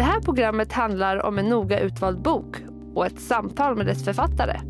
Det 0.00 0.04
här 0.04 0.20
programmet 0.20 0.72
handlar 0.72 1.26
om 1.26 1.38
en 1.38 1.48
noga 1.48 1.80
utvald 1.80 2.22
bok 2.22 2.56
och 2.94 3.06
ett 3.06 3.20
samtal 3.20 3.76
med 3.76 3.86
dess 3.86 4.04
författare. 4.04 4.60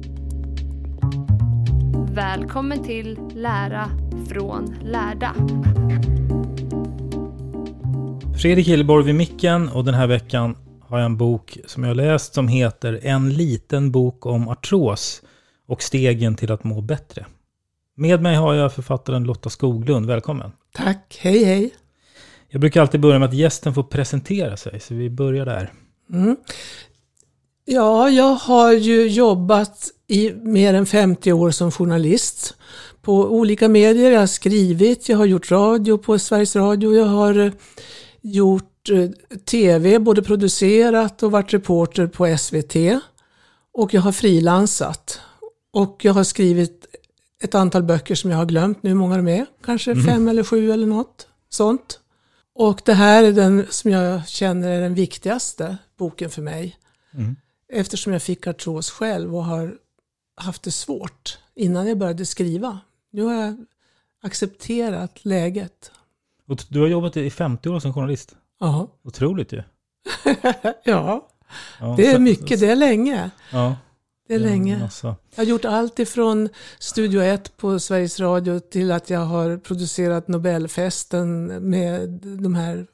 Välkommen 2.14 2.84
till 2.84 3.18
Lära 3.34 3.90
från 4.28 4.74
lärda. 4.84 5.34
Fredrik 8.42 8.68
Hilleborg 8.68 9.04
vid 9.04 9.14
micken 9.14 9.68
och 9.68 9.84
den 9.84 9.94
här 9.94 10.06
veckan 10.06 10.56
har 10.80 10.98
jag 10.98 11.06
en 11.06 11.16
bok 11.16 11.58
som 11.66 11.84
jag 11.84 11.96
läst 11.96 12.34
som 12.34 12.48
heter 12.48 13.00
En 13.02 13.34
liten 13.34 13.92
bok 13.92 14.26
om 14.26 14.48
artros 14.48 15.22
och 15.68 15.82
stegen 15.82 16.34
till 16.34 16.52
att 16.52 16.64
må 16.64 16.80
bättre. 16.80 17.26
Med 17.96 18.22
mig 18.22 18.36
har 18.36 18.54
jag 18.54 18.72
författaren 18.72 19.24
Lotta 19.24 19.50
Skoglund. 19.50 20.06
Välkommen! 20.06 20.52
Tack, 20.74 21.18
hej 21.20 21.44
hej. 21.44 21.74
Jag 22.50 22.60
brukar 22.60 22.80
alltid 22.80 23.00
börja 23.00 23.18
med 23.18 23.28
att 23.28 23.34
gästen 23.34 23.74
får 23.74 23.82
presentera 23.82 24.56
sig, 24.56 24.80
så 24.80 24.94
vi 24.94 25.10
börjar 25.10 25.46
där. 25.46 25.72
Mm. 26.12 26.36
Ja, 27.64 28.10
jag 28.10 28.34
har 28.34 28.72
ju 28.72 29.08
jobbat 29.08 29.88
i 30.06 30.32
mer 30.32 30.74
än 30.74 30.86
50 30.86 31.32
år 31.32 31.50
som 31.50 31.72
journalist 31.72 32.54
på 33.02 33.14
olika 33.14 33.68
medier. 33.68 34.10
Jag 34.10 34.20
har 34.20 34.26
skrivit, 34.26 35.08
jag 35.08 35.18
har 35.18 35.24
gjort 35.24 35.50
radio 35.50 35.98
på 35.98 36.18
Sveriges 36.18 36.56
Radio, 36.56 36.94
jag 36.94 37.06
har 37.06 37.38
eh, 37.38 37.52
gjort 38.20 38.90
eh, 38.90 39.10
tv, 39.44 39.98
både 39.98 40.22
producerat 40.22 41.22
och 41.22 41.30
varit 41.30 41.52
reporter 41.52 42.06
på 42.06 42.36
SVT. 42.38 43.02
Och 43.72 43.94
jag 43.94 44.00
har 44.00 44.12
frilansat. 44.12 45.20
Och 45.72 46.04
jag 46.04 46.12
har 46.12 46.24
skrivit 46.24 46.86
ett 47.42 47.54
antal 47.54 47.82
böcker 47.82 48.14
som 48.14 48.30
jag 48.30 48.38
har 48.38 48.46
glömt 48.46 48.82
nu, 48.82 48.90
hur 48.90 48.96
många 48.96 49.16
de 49.16 49.28
är. 49.28 49.46
Kanske 49.64 49.96
fem 49.96 50.28
eller 50.28 50.44
sju 50.44 50.72
eller 50.72 50.86
något 50.86 51.26
sånt. 51.50 52.00
Och 52.54 52.82
det 52.84 52.94
här 52.94 53.24
är 53.24 53.32
den 53.32 53.66
som 53.70 53.90
jag 53.90 54.28
känner 54.28 54.68
är 54.68 54.80
den 54.80 54.94
viktigaste 54.94 55.76
boken 55.96 56.30
för 56.30 56.42
mig. 56.42 56.76
Mm. 57.14 57.36
Eftersom 57.72 58.12
jag 58.12 58.22
fick 58.22 58.46
artros 58.46 58.90
själv 58.90 59.36
och 59.36 59.44
har 59.44 59.74
haft 60.36 60.62
det 60.62 60.70
svårt 60.70 61.38
innan 61.54 61.86
jag 61.86 61.98
började 61.98 62.26
skriva. 62.26 62.80
Nu 63.10 63.22
har 63.22 63.34
jag 63.34 63.66
accepterat 64.22 65.24
läget. 65.24 65.90
Och 66.48 66.64
du 66.68 66.80
har 66.80 66.86
jobbat 66.86 67.16
i 67.16 67.30
50 67.30 67.68
år 67.68 67.80
som 67.80 67.94
journalist. 67.94 68.36
Ja, 68.58 68.88
Otroligt 69.02 69.52
ju. 69.52 69.62
ja 70.84 71.30
Ja, 71.80 71.94
det 71.96 72.06
är 72.06 72.18
mycket, 72.18 72.60
det 72.60 72.70
är 72.70 72.76
länge. 72.76 73.30
Ja, 73.52 73.76
Det 74.30 74.36
är 74.36 74.38
länge. 74.38 74.78
massa. 74.78 75.16
Jag 75.34 75.44
har 75.44 75.48
gjort 75.48 75.64
allt 75.64 75.98
ifrån 75.98 76.48
Studio 76.78 77.20
1 77.20 77.56
på 77.56 77.78
Sveriges 77.78 78.20
Radio 78.20 78.60
till 78.60 78.92
att 78.92 79.10
jag 79.10 79.20
har 79.20 79.56
producerat 79.56 80.28
Nobelfesten 80.28 81.46
med 81.70 82.08
de 82.22 82.54
här 82.54 82.86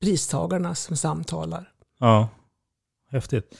pristagarna 0.00 0.74
som 0.74 0.96
samtalar. 0.96 1.72
Ja, 2.00 2.28
häftigt. 3.10 3.54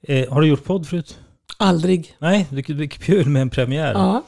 Eh, 0.00 0.32
har 0.32 0.40
du 0.40 0.48
gjort 0.48 0.64
podd 0.64 0.88
förut? 0.88 1.18
Aldrig. 1.56 2.16
Nej, 2.18 2.46
det 2.50 2.58
är 2.70 2.86
kul 2.86 3.28
med 3.28 3.42
en 3.42 3.50
premiär. 3.50 3.92
Ja. 3.92 4.22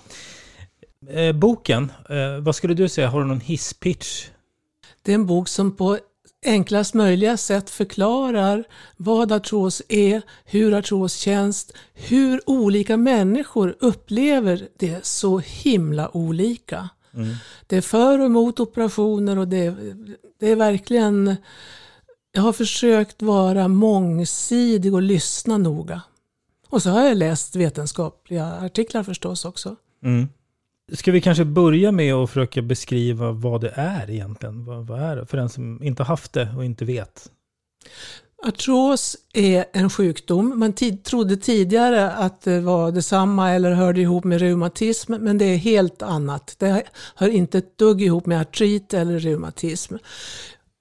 Eh, 1.10 1.32
boken, 1.32 1.92
eh, 2.10 2.38
vad 2.40 2.54
skulle 2.56 2.74
du 2.74 2.88
säga, 2.88 3.08
har 3.08 3.20
du 3.20 3.26
någon 3.26 3.40
hisspitch? 3.40 4.28
Det 5.02 5.12
är 5.12 5.14
en 5.14 5.26
bok 5.26 5.48
som 5.48 5.76
på 5.76 5.98
enklast 6.46 6.94
möjliga 6.94 7.36
sätt 7.36 7.70
förklarar 7.70 8.64
vad 8.96 9.32
artros 9.32 9.82
är, 9.88 10.22
hur 10.44 10.74
artros 10.74 11.14
känns, 11.14 11.72
hur 11.94 12.50
olika 12.50 12.96
människor 12.96 13.76
upplever 13.80 14.68
det 14.76 15.06
så 15.06 15.38
himla 15.38 16.16
olika. 16.16 16.88
Det 17.66 17.76
är 17.76 17.80
för 17.80 18.18
och 18.18 18.26
emot 18.26 18.60
operationer 18.60 19.38
och 19.38 19.48
det 19.48 19.56
är, 19.56 19.96
det 20.40 20.50
är 20.50 20.56
verkligen... 20.56 21.36
Jag 22.32 22.42
har 22.42 22.52
försökt 22.52 23.22
vara 23.22 23.68
mångsidig 23.68 24.94
och 24.94 25.02
lyssna 25.02 25.58
noga. 25.58 26.02
Och 26.68 26.82
så 26.82 26.90
har 26.90 27.04
jag 27.04 27.16
läst 27.16 27.56
vetenskapliga 27.56 28.52
artiklar 28.52 29.02
förstås 29.02 29.44
också. 29.44 29.76
Mm. 30.02 30.28
Ska 30.92 31.12
vi 31.12 31.20
kanske 31.20 31.44
börja 31.44 31.92
med 31.92 32.14
att 32.14 32.30
försöka 32.30 32.62
beskriva 32.62 33.32
vad 33.32 33.60
det 33.60 33.72
är 33.74 34.10
egentligen? 34.10 34.64
Vad, 34.64 34.86
vad 34.86 35.00
är 35.00 35.16
det? 35.16 35.26
För 35.26 35.36
den 35.36 35.48
som 35.48 35.82
inte 35.82 36.02
haft 36.02 36.32
det 36.32 36.48
och 36.56 36.64
inte 36.64 36.84
vet. 36.84 37.30
Artros 38.46 39.16
är 39.32 39.64
en 39.72 39.90
sjukdom. 39.90 40.58
Man 40.58 40.72
tid, 40.72 41.04
trodde 41.04 41.36
tidigare 41.36 42.10
att 42.10 42.40
det 42.40 42.60
var 42.60 42.92
detsamma 42.92 43.50
eller 43.50 43.72
hörde 43.72 44.00
ihop 44.00 44.24
med 44.24 44.40
reumatism, 44.40 45.14
men 45.14 45.38
det 45.38 45.44
är 45.44 45.56
helt 45.56 46.02
annat. 46.02 46.56
Det 46.58 46.82
hör 47.14 47.28
inte 47.28 47.58
ett 47.58 47.78
dugg 47.78 48.02
ihop 48.02 48.26
med 48.26 48.40
artrit 48.40 48.94
eller 48.94 49.18
reumatism. 49.18 49.94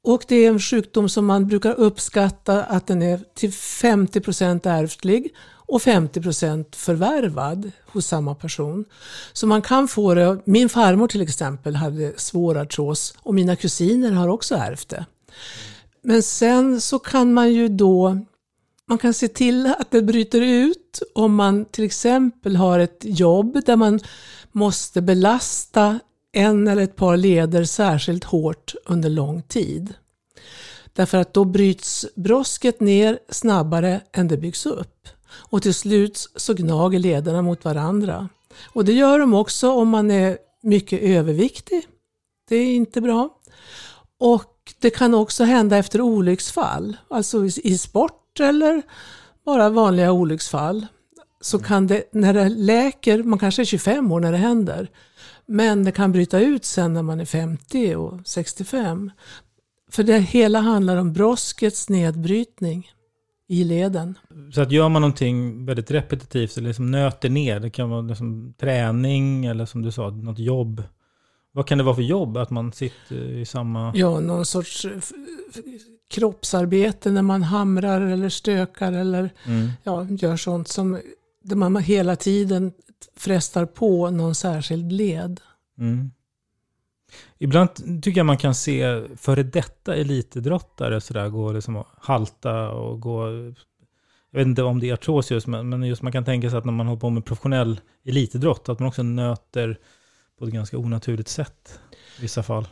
Och 0.03 0.25
det 0.27 0.35
är 0.35 0.49
en 0.49 0.59
sjukdom 0.59 1.09
som 1.09 1.25
man 1.25 1.47
brukar 1.47 1.73
uppskatta 1.73 2.63
att 2.63 2.87
den 2.87 3.01
är 3.01 3.19
till 3.35 3.53
50 3.53 4.21
procent 4.21 4.65
ärftlig 4.65 5.33
och 5.67 5.81
50 5.81 6.21
förvärvad 6.75 7.71
hos 7.85 8.07
samma 8.07 8.35
person. 8.35 8.85
Så 9.33 9.47
man 9.47 9.61
kan 9.61 9.87
få 9.87 10.13
det, 10.13 10.41
min 10.45 10.69
farmor 10.69 11.07
till 11.07 11.21
exempel 11.21 11.75
hade 11.75 12.13
svår 12.17 12.57
artros 12.57 13.13
och 13.21 13.33
mina 13.33 13.55
kusiner 13.55 14.11
har 14.11 14.27
också 14.27 14.55
ärvt 14.55 14.89
det. 14.89 15.05
Men 16.01 16.23
sen 16.23 16.81
så 16.81 16.99
kan 16.99 17.33
man 17.33 17.53
ju 17.53 17.67
då 17.67 18.17
man 18.87 18.97
kan 18.97 19.13
se 19.13 19.27
till 19.27 19.73
att 19.79 19.91
det 19.91 20.01
bryter 20.01 20.41
ut 20.41 21.01
om 21.15 21.35
man 21.35 21.65
till 21.65 21.83
exempel 21.83 22.55
har 22.55 22.79
ett 22.79 23.01
jobb 23.01 23.61
där 23.65 23.75
man 23.75 23.99
måste 24.51 25.01
belasta 25.01 25.99
en 26.31 26.67
eller 26.67 26.83
ett 26.83 26.95
par 26.95 27.17
leder 27.17 27.63
särskilt 27.63 28.23
hårt 28.23 28.75
under 28.85 29.09
lång 29.09 29.41
tid. 29.41 29.93
Därför 30.93 31.17
att 31.17 31.33
då 31.33 31.45
bryts 31.45 32.05
brosket 32.15 32.79
ner 32.79 33.19
snabbare 33.29 34.01
än 34.11 34.27
det 34.27 34.37
byggs 34.37 34.65
upp. 34.65 35.07
Och 35.37 35.61
till 35.61 35.73
slut 35.73 36.29
så 36.35 36.53
gnager 36.53 36.99
lederna 36.99 37.41
mot 37.41 37.65
varandra. 37.65 38.29
Och 38.65 38.85
det 38.85 38.93
gör 38.93 39.19
de 39.19 39.33
också 39.33 39.71
om 39.71 39.89
man 39.89 40.11
är 40.11 40.37
mycket 40.63 41.01
överviktig. 41.01 41.87
Det 42.49 42.55
är 42.55 42.75
inte 42.75 43.01
bra. 43.01 43.29
Och 44.19 44.73
det 44.79 44.89
kan 44.89 45.13
också 45.13 45.43
hända 45.43 45.77
efter 45.77 46.01
olycksfall, 46.01 46.97
alltså 47.09 47.45
i 47.45 47.77
sport 47.77 48.39
eller 48.39 48.81
bara 49.45 49.69
vanliga 49.69 50.11
olycksfall. 50.11 50.85
Så 51.41 51.59
kan 51.59 51.87
det, 51.87 52.09
när 52.11 52.33
det 52.33 52.49
läker, 52.49 53.23
man 53.23 53.39
kanske 53.39 53.61
är 53.61 53.65
25 53.65 54.11
år 54.11 54.19
när 54.19 54.31
det 54.31 54.37
händer, 54.37 54.89
men 55.45 55.83
det 55.83 55.91
kan 55.91 56.11
bryta 56.11 56.39
ut 56.39 56.65
sen 56.65 56.93
när 56.93 57.01
man 57.03 57.19
är 57.19 57.25
50 57.25 57.95
och 57.95 58.19
65. 58.25 59.11
För 59.91 60.03
det 60.03 60.17
hela 60.17 60.59
handlar 60.59 60.97
om 60.97 61.13
broskets 61.13 61.89
nedbrytning 61.89 62.91
i 63.47 63.63
leden. 63.63 64.17
Så 64.53 64.61
att 64.61 64.71
gör 64.71 64.89
man 64.89 65.01
någonting 65.01 65.65
väldigt 65.65 65.91
repetitivt, 65.91 66.57
eller 66.57 66.67
liksom 66.67 66.91
nöter 66.91 67.29
ner, 67.29 67.59
det 67.59 67.69
kan 67.69 67.89
vara 67.89 68.01
liksom 68.01 68.53
träning 68.59 69.45
eller 69.45 69.65
som 69.65 69.81
du 69.81 69.91
sa, 69.91 70.09
något 70.09 70.39
jobb. 70.39 70.83
Vad 71.51 71.67
kan 71.67 71.77
det 71.77 71.83
vara 71.83 71.95
för 71.95 72.01
jobb? 72.01 72.37
Att 72.37 72.49
man 72.49 72.71
sitter 72.71 73.15
i 73.15 73.45
samma... 73.45 73.91
Ja, 73.95 74.19
någon 74.19 74.45
sorts 74.45 74.85
eh, 74.85 74.91
kroppsarbete 76.09 77.11
när 77.11 77.21
man 77.21 77.43
hamrar 77.43 78.01
eller 78.01 78.29
stökar 78.29 78.93
eller 78.93 79.29
mm. 79.45 79.69
ja, 79.83 80.07
gör 80.09 80.37
sånt 80.37 80.67
som 80.67 80.99
där 81.43 81.55
man 81.55 81.75
hela 81.75 82.15
tiden 82.15 82.71
frestar 83.17 83.65
på 83.65 84.09
någon 84.09 84.35
särskild 84.35 84.91
led. 84.91 85.41
Mm. 85.79 86.11
Ibland 87.37 87.69
tycker 88.03 88.19
jag 88.19 88.25
man 88.25 88.37
kan 88.37 88.55
se 88.55 89.03
före 89.17 89.43
detta 89.43 89.95
elitidrottare 89.95 91.01
sådär 91.01 91.29
gå 91.29 91.51
liksom 91.51 91.75
och 91.75 91.87
halta 91.97 92.69
och 92.69 92.99
gå... 93.01 93.29
Jag 94.31 94.39
vet 94.39 94.47
inte 94.47 94.63
om 94.63 94.79
det 94.79 94.89
är 94.89 94.93
artros 94.93 95.31
just, 95.31 95.47
men 95.47 95.83
just 95.83 96.01
man 96.01 96.11
kan 96.11 96.25
tänka 96.25 96.49
sig 96.49 96.59
att 96.59 96.65
när 96.65 96.73
man 96.73 96.87
håller 96.87 96.99
på 96.99 97.09
med 97.09 97.25
professionell 97.25 97.81
elitidrott, 98.05 98.69
att 98.69 98.79
man 98.79 98.87
också 98.87 99.03
nöter 99.03 99.79
på 100.39 100.45
ett 100.45 100.53
ganska 100.53 100.77
onaturligt 100.77 101.29
sätt 101.29 101.79
i 102.17 102.21
vissa 102.21 102.43
fall. 102.43 102.67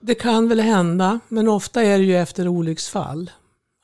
Det 0.00 0.14
kan 0.14 0.48
väl 0.48 0.60
hända, 0.60 1.20
men 1.28 1.48
ofta 1.48 1.82
är 1.82 1.98
det 1.98 2.04
ju 2.04 2.16
efter 2.16 2.48
olycksfall. 2.48 3.30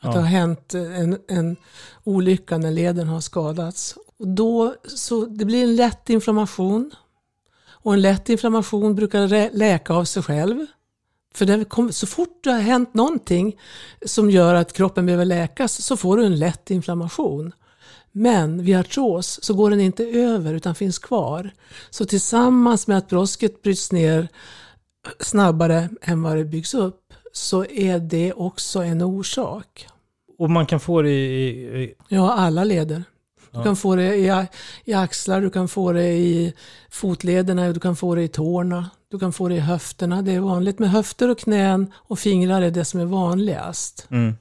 Att 0.01 0.05
ja. 0.05 0.13
det 0.13 0.19
har 0.19 0.27
hänt 0.27 0.75
en, 0.75 1.19
en 1.29 1.57
olycka 2.05 2.59
när 2.59 2.71
leden 2.71 3.09
har 3.09 3.21
skadats. 3.21 3.95
Och 4.19 4.29
då, 4.29 4.75
så 4.85 5.27
det 5.27 5.45
blir 5.45 5.63
en 5.63 5.77
lätt 5.77 6.11
inflammation. 6.11 6.91
Och 7.83 7.95
en 7.95 8.01
lätt 8.01 8.29
inflammation 8.29 8.95
brukar 8.95 9.57
läka 9.57 9.95
av 9.95 10.05
sig 10.05 10.23
själv. 10.23 10.67
För 11.35 11.65
kom, 11.65 11.93
så 11.93 12.07
fort 12.07 12.45
det 12.45 12.51
har 12.51 12.61
hänt 12.61 12.95
någonting 12.95 13.61
som 14.07 14.31
gör 14.31 14.55
att 14.55 14.73
kroppen 14.73 15.07
behöver 15.07 15.25
läkas 15.25 15.83
så 15.83 15.97
får 15.97 16.17
du 16.17 16.25
en 16.25 16.39
lätt 16.39 16.71
inflammation. 16.71 17.53
Men 18.13 18.65
vid 18.65 18.77
artros 18.77 19.45
så 19.45 19.55
går 19.55 19.71
den 19.71 19.81
inte 19.81 20.05
över 20.05 20.55
utan 20.55 20.75
finns 20.75 20.99
kvar. 20.99 21.51
Så 21.91 22.05
tillsammans 22.05 22.87
med 22.87 22.99
att 22.99 23.09
brosket 23.09 23.63
bryts 23.63 23.93
ner 23.93 24.29
snabbare 25.21 25.89
än 26.03 26.23
vad 26.23 26.37
det 26.37 26.45
byggs 26.45 26.75
upp 26.75 27.13
så 27.33 27.65
är 27.65 27.99
det 27.99 28.33
också 28.33 28.83
en 28.83 29.03
orsak. 29.03 29.87
Och 30.39 30.51
man 30.51 30.67
kan 30.67 30.81
få 30.81 31.03
det 31.03 31.11
i... 31.11 31.49
i... 31.83 31.95
Ja, 32.09 32.33
alla 32.33 32.65
leder. 32.65 33.05
Du 33.53 33.63
kan 33.63 33.77
få 33.77 33.97
det 33.97 34.17
i, 34.17 34.47
i 34.85 34.93
axlar, 34.93 35.41
du 35.41 35.51
kan 35.51 35.69
få 35.69 35.93
det 35.93 36.13
i 36.13 36.53
fotlederna, 36.91 37.73
du 37.73 37.81
kan 37.81 37.97
få 37.97 38.15
det 38.15 38.23
i 38.23 38.29
tårna, 38.29 38.91
du 39.11 39.19
kan 39.19 39.33
få 39.33 39.49
det 39.49 39.55
i 39.55 39.61
höfterna. 39.61 40.23
Det 40.23 40.33
är 40.33 40.41
vanligt 40.41 40.79
med 40.79 40.91
höfter 40.91 41.31
och 41.31 41.39
knän 41.39 41.93
och 41.95 42.19
fingrar 42.19 42.63
är 42.63 42.71
det 42.71 42.85
som 42.85 43.01
är 43.01 43.05
vanligast. 43.05 44.07
Mm. 44.11 44.35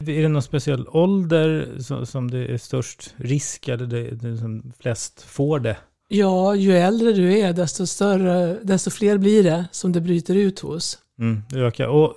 Är 0.00 0.22
det 0.22 0.28
någon 0.28 0.42
speciell 0.42 0.88
ålder 0.88 1.76
som, 1.80 2.06
som 2.06 2.30
det 2.30 2.46
är 2.46 2.58
störst 2.58 3.14
risk 3.16 3.68
eller 3.68 3.86
det, 3.86 4.10
det 4.10 4.36
som 4.36 4.72
flest 4.78 5.22
får 5.22 5.60
det? 5.60 5.76
Ja, 6.08 6.54
ju 6.54 6.76
äldre 6.76 7.12
du 7.12 7.38
är 7.38 7.52
desto, 7.52 7.86
större, 7.86 8.58
desto 8.62 8.90
fler 8.90 9.18
blir 9.18 9.42
det 9.42 9.64
som 9.72 9.92
det 9.92 10.00
bryter 10.00 10.34
ut 10.34 10.60
hos. 10.60 10.98
Mm, 11.18 11.42
det 11.50 11.60
ökar. 11.60 11.86
Och 11.86 12.14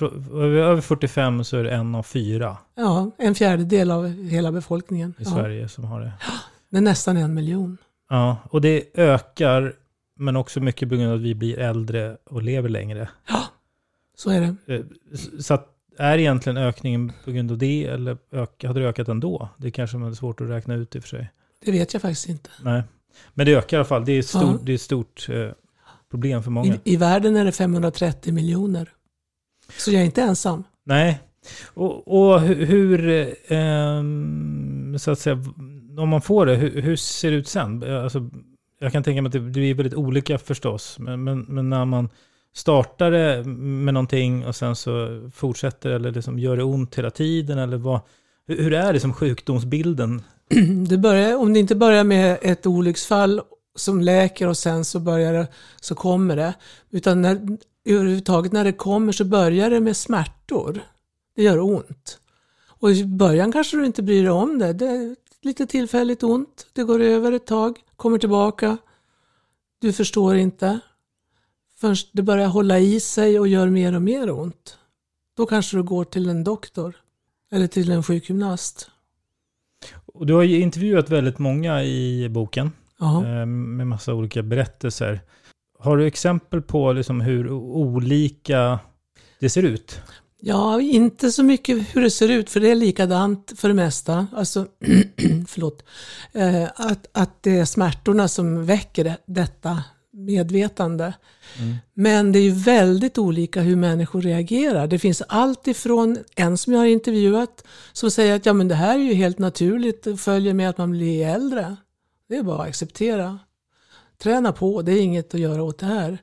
över 0.00 0.80
45 0.80 1.44
så 1.44 1.56
är 1.56 1.64
det 1.64 1.70
en 1.70 1.94
av 1.94 2.02
fyra. 2.02 2.56
Ja, 2.74 3.10
en 3.18 3.34
fjärdedel 3.34 3.90
av 3.90 4.08
hela 4.08 4.52
befolkningen. 4.52 5.14
I 5.18 5.24
Sverige 5.24 5.68
som 5.68 5.84
har 5.84 6.00
det. 6.00 6.12
Det 6.70 6.76
är 6.76 6.80
nästan 6.80 7.16
en 7.16 7.34
miljon. 7.34 7.76
Ja, 8.10 8.36
och 8.50 8.60
det 8.60 8.84
ökar, 8.94 9.74
men 10.16 10.36
också 10.36 10.60
mycket 10.60 10.88
på 10.88 10.94
grund 10.94 11.08
av 11.08 11.14
att 11.14 11.20
vi 11.20 11.34
blir 11.34 11.58
äldre 11.58 12.16
och 12.24 12.42
lever 12.42 12.68
längre. 12.68 13.08
Ja, 13.28 13.42
så 14.16 14.30
är 14.30 14.40
det. 14.40 14.74
Eh, 14.74 14.82
så 15.40 15.54
att 15.54 15.68
är 15.98 16.18
egentligen 16.18 16.56
ökningen 16.56 17.12
på 17.24 17.30
grund 17.30 17.50
av 17.50 17.58
det, 17.58 17.84
eller 17.84 18.16
ök, 18.32 18.64
hade 18.64 18.80
det 18.80 18.88
ökat 18.88 19.08
ändå? 19.08 19.48
Det 19.56 19.66
är 19.66 19.70
kanske 19.70 19.96
är 19.98 20.12
svårt 20.12 20.40
att 20.40 20.48
räkna 20.48 20.74
ut 20.74 20.96
i 20.96 20.98
och 20.98 21.02
för 21.02 21.08
sig. 21.08 21.30
Det 21.64 21.72
vet 21.72 21.92
jag 21.92 22.02
faktiskt 22.02 22.28
inte. 22.28 22.50
Nej. 22.62 22.82
Men 23.34 23.46
det 23.46 23.54
ökar 23.54 23.76
i 23.76 23.78
alla 23.78 23.84
fall. 23.84 24.04
Det 24.04 24.12
är 24.12 24.18
ett 24.18 24.26
stort, 24.26 24.42
ja. 24.42 24.58
det 24.62 24.72
är 24.72 24.78
stort 24.78 25.28
eh, 25.28 25.48
problem 26.10 26.42
för 26.42 26.50
många. 26.50 26.74
I, 26.74 26.80
I, 26.84 26.96
världen 26.96 27.36
är 27.36 27.44
det 27.44 27.52
530 27.52 28.32
miljoner. 28.32 28.88
Så 29.78 29.90
jag 29.90 30.00
är 30.00 30.04
inte 30.04 30.22
ensam. 30.22 30.64
Nej. 30.84 31.20
Och, 31.74 32.08
och 32.08 32.40
hur, 32.40 33.08
eh, 33.52 34.02
så 34.98 35.10
att 35.10 35.18
säga, 35.18 35.44
om 35.98 36.08
man 36.08 36.22
får 36.22 36.46
det, 36.46 36.54
hur, 36.54 36.82
hur 36.82 36.96
ser 36.96 37.30
det 37.30 37.36
ut 37.36 37.48
sen? 37.48 37.82
Alltså, 38.02 38.30
jag 38.80 38.92
kan 38.92 39.02
tänka 39.02 39.22
mig 39.22 39.28
att 39.28 39.32
det 39.32 39.40
blir 39.40 39.74
väldigt 39.74 39.94
olika 39.94 40.38
förstås. 40.38 40.98
Men, 40.98 41.24
men, 41.24 41.40
men 41.40 41.70
när 41.70 41.84
man 41.84 42.08
startar 42.54 43.10
det 43.10 43.44
med 43.44 43.94
någonting 43.94 44.46
och 44.46 44.56
sen 44.56 44.76
så 44.76 45.30
fortsätter 45.34 45.90
eller 45.90 46.10
liksom 46.10 46.38
gör 46.38 46.56
det 46.56 46.62
ont 46.62 46.98
hela 46.98 47.10
tiden? 47.10 47.58
Eller 47.58 47.76
vad, 47.76 48.00
hur 48.46 48.72
är 48.72 48.92
det 48.92 49.00
som 49.00 49.12
sjukdomsbilden? 49.12 50.22
Det 50.88 50.98
börjar, 50.98 51.36
om 51.36 51.52
det 51.52 51.60
inte 51.60 51.74
börjar 51.74 52.04
med 52.04 52.38
ett 52.42 52.66
olycksfall 52.66 53.40
som 53.76 54.00
läker 54.00 54.48
och 54.48 54.56
sen 54.56 54.84
så, 54.84 55.00
börjar 55.00 55.32
det, 55.32 55.46
så 55.80 55.94
kommer 55.94 56.36
det. 56.36 56.54
Utan 56.90 57.22
när, 57.22 57.58
överhuvudtaget 57.84 58.52
när 58.52 58.64
det 58.64 58.72
kommer 58.72 59.12
så 59.12 59.24
börjar 59.24 59.70
det 59.70 59.80
med 59.80 59.96
smärtor. 59.96 60.80
Det 61.36 61.42
gör 61.42 61.60
ont. 61.60 62.18
Och 62.64 62.90
i 62.90 63.04
början 63.04 63.52
kanske 63.52 63.76
du 63.76 63.86
inte 63.86 64.02
bryr 64.02 64.22
dig 64.22 64.30
om 64.30 64.58
det. 64.58 64.72
Det 64.72 64.86
är 64.86 65.16
lite 65.42 65.66
tillfälligt 65.66 66.22
ont. 66.22 66.66
Det 66.72 66.82
går 66.82 67.00
över 67.00 67.32
ett 67.32 67.46
tag, 67.46 67.78
kommer 67.96 68.18
tillbaka. 68.18 68.76
Du 69.80 69.92
förstår 69.92 70.36
inte. 70.36 70.80
Förrän 71.76 71.96
det 72.12 72.22
börjar 72.22 72.48
hålla 72.48 72.78
i 72.78 73.00
sig 73.00 73.40
och 73.40 73.48
gör 73.48 73.68
mer 73.68 73.94
och 73.94 74.02
mer 74.02 74.30
ont. 74.30 74.78
Då 75.36 75.46
kanske 75.46 75.76
du 75.76 75.82
går 75.82 76.04
till 76.04 76.28
en 76.28 76.44
doktor. 76.44 76.94
Eller 77.52 77.66
till 77.66 77.90
en 77.90 78.02
sjukgymnast. 78.02 78.90
Och 80.06 80.26
du 80.26 80.34
har 80.34 80.42
ju 80.42 80.60
intervjuat 80.60 81.10
väldigt 81.10 81.38
många 81.38 81.84
i 81.84 82.28
boken. 82.28 82.72
Aha. 83.00 83.26
Eh, 83.26 83.46
med 83.46 83.86
massa 83.86 84.14
olika 84.14 84.42
berättelser. 84.42 85.20
Har 85.82 85.96
du 85.96 86.06
exempel 86.06 86.62
på 86.62 86.92
liksom 86.92 87.20
hur 87.20 87.50
olika 87.50 88.78
det 89.40 89.50
ser 89.50 89.62
ut? 89.62 90.00
Ja, 90.40 90.80
inte 90.80 91.32
så 91.32 91.42
mycket 91.42 91.96
hur 91.96 92.02
det 92.02 92.10
ser 92.10 92.28
ut, 92.28 92.50
för 92.50 92.60
det 92.60 92.70
är 92.70 92.74
likadant 92.74 93.52
för 93.56 93.68
det 93.68 93.74
mesta. 93.74 94.26
Alltså, 94.32 94.66
förlåt. 95.48 95.84
Eh, 96.32 96.64
att, 96.74 97.06
att 97.12 97.42
det 97.42 97.58
är 97.58 97.64
smärtorna 97.64 98.28
som 98.28 98.66
väcker 98.66 99.04
det, 99.04 99.16
detta 99.26 99.82
medvetande. 100.12 101.14
Mm. 101.58 101.76
Men 101.94 102.32
det 102.32 102.38
är 102.38 102.42
ju 102.42 102.50
väldigt 102.50 103.18
olika 103.18 103.60
hur 103.60 103.76
människor 103.76 104.22
reagerar. 104.22 104.86
Det 104.86 104.98
finns 104.98 105.22
allt 105.28 105.66
ifrån 105.66 106.18
en 106.36 106.58
som 106.58 106.72
jag 106.72 106.80
har 106.80 106.86
intervjuat 106.86 107.64
som 107.92 108.10
säger 108.10 108.36
att 108.36 108.46
ja, 108.46 108.52
men 108.52 108.68
det 108.68 108.74
här 108.74 108.94
är 108.94 109.02
ju 109.02 109.14
helt 109.14 109.38
naturligt, 109.38 110.02
det 110.02 110.16
följer 110.16 110.54
med 110.54 110.70
att 110.70 110.78
man 110.78 110.90
blir 110.90 111.26
äldre. 111.26 111.76
Det 112.28 112.36
är 112.36 112.42
bara 112.42 112.62
att 112.62 112.68
acceptera. 112.68 113.38
Träna 114.22 114.52
på, 114.52 114.82
det 114.82 114.92
är 114.92 115.00
inget 115.00 115.34
att 115.34 115.40
göra 115.40 115.62
åt 115.62 115.78
det 115.78 115.86
här. 115.86 116.18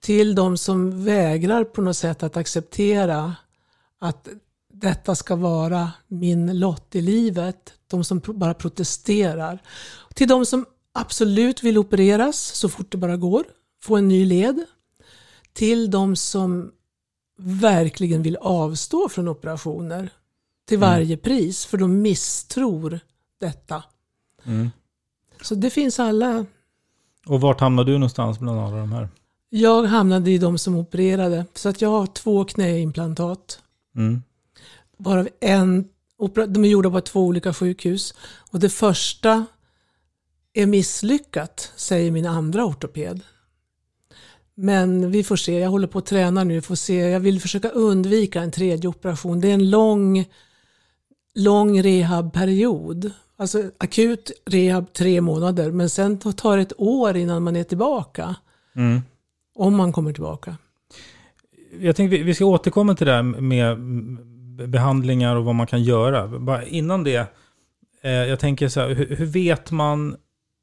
Till 0.00 0.34
de 0.34 0.58
som 0.58 1.04
vägrar 1.04 1.64
på 1.64 1.82
något 1.82 1.96
sätt 1.96 2.22
att 2.22 2.36
acceptera 2.36 3.36
att 3.98 4.28
detta 4.72 5.14
ska 5.14 5.36
vara 5.36 5.92
min 6.06 6.58
lott 6.58 6.94
i 6.94 7.00
livet. 7.00 7.72
De 7.86 8.04
som 8.04 8.20
bara 8.26 8.54
protesterar. 8.54 9.62
Till 10.14 10.28
de 10.28 10.46
som 10.46 10.66
absolut 10.92 11.62
vill 11.62 11.78
opereras 11.78 12.38
så 12.38 12.68
fort 12.68 12.92
det 12.92 12.98
bara 12.98 13.16
går, 13.16 13.44
få 13.82 13.96
en 13.96 14.08
ny 14.08 14.24
led. 14.24 14.64
Till 15.52 15.90
de 15.90 16.16
som 16.16 16.72
verkligen 17.38 18.22
vill 18.22 18.36
avstå 18.36 19.08
från 19.08 19.28
operationer 19.28 20.10
till 20.68 20.76
mm. 20.76 20.90
varje 20.90 21.14
mm. 21.14 21.18
pris, 21.18 21.66
för 21.66 21.78
de 21.78 22.02
misstror 22.02 23.00
detta. 23.40 23.84
Mm. 24.44 24.70
Så 25.42 25.54
det 25.54 25.70
finns 25.70 26.00
alla. 26.00 26.46
Och 27.26 27.40
vart 27.40 27.60
hamnar 27.60 27.84
du 27.84 27.92
någonstans 27.92 28.38
bland 28.38 28.60
alla 28.60 28.76
de 28.76 28.92
här? 28.92 29.08
Jag 29.48 29.82
hamnade 29.82 30.30
i 30.30 30.38
de 30.38 30.58
som 30.58 30.76
opererade. 30.76 31.44
Så 31.54 31.68
att 31.68 31.82
jag 31.82 31.88
har 31.88 32.06
två 32.06 32.44
knäimplantat. 32.44 33.60
Mm. 33.96 34.22
Varav 34.96 35.28
en, 35.40 35.88
de 36.48 36.64
är 36.64 36.68
gjorda 36.68 36.90
på 36.90 37.00
två 37.00 37.20
olika 37.20 37.54
sjukhus. 37.54 38.14
Och 38.50 38.60
det 38.60 38.70
första 38.70 39.46
är 40.52 40.66
misslyckat, 40.66 41.72
säger 41.76 42.10
min 42.10 42.26
andra 42.26 42.64
ortoped. 42.64 43.20
Men 44.54 45.10
vi 45.10 45.24
får 45.24 45.36
se, 45.36 45.58
jag 45.58 45.70
håller 45.70 45.86
på 45.86 45.98
att 45.98 46.06
träna 46.06 46.44
nu, 46.44 46.62
får 46.62 46.74
se. 46.74 46.94
Jag 46.94 47.20
vill 47.20 47.40
försöka 47.40 47.68
undvika 47.68 48.40
en 48.40 48.50
tredje 48.50 48.88
operation. 48.88 49.40
Det 49.40 49.48
är 49.48 49.54
en 49.54 49.70
lång, 49.70 50.24
lång 51.34 51.82
rehabperiod. 51.82 53.10
Alltså 53.38 53.62
akut 53.78 54.30
rehab 54.46 54.92
tre 54.92 55.20
månader, 55.20 55.70
men 55.70 55.90
sen 55.90 56.18
tar 56.18 56.56
det 56.56 56.62
ett 56.62 56.72
år 56.80 57.16
innan 57.16 57.42
man 57.42 57.56
är 57.56 57.64
tillbaka. 57.64 58.36
Mm. 58.76 59.00
Om 59.54 59.76
man 59.76 59.92
kommer 59.92 60.12
tillbaka. 60.12 60.56
Jag 61.80 61.96
tänkte 61.96 62.16
vi- 62.18 62.34
ska 62.34 62.44
återkomma 62.44 62.94
till 62.94 63.06
det 63.06 63.12
här 63.12 63.22
med 63.22 63.78
behandlingar 64.68 65.36
och 65.36 65.44
vad 65.44 65.54
man 65.54 65.66
kan 65.66 65.82
göra. 65.82 66.28
Bara 66.38 66.64
innan 66.64 67.04
det, 67.04 67.32
eh, 68.02 68.10
jag 68.10 68.40
tänker 68.40 68.68
så 68.68 68.80
här, 68.80 68.88
hur, 68.94 69.26
vet 69.26 69.70
man 69.70 70.16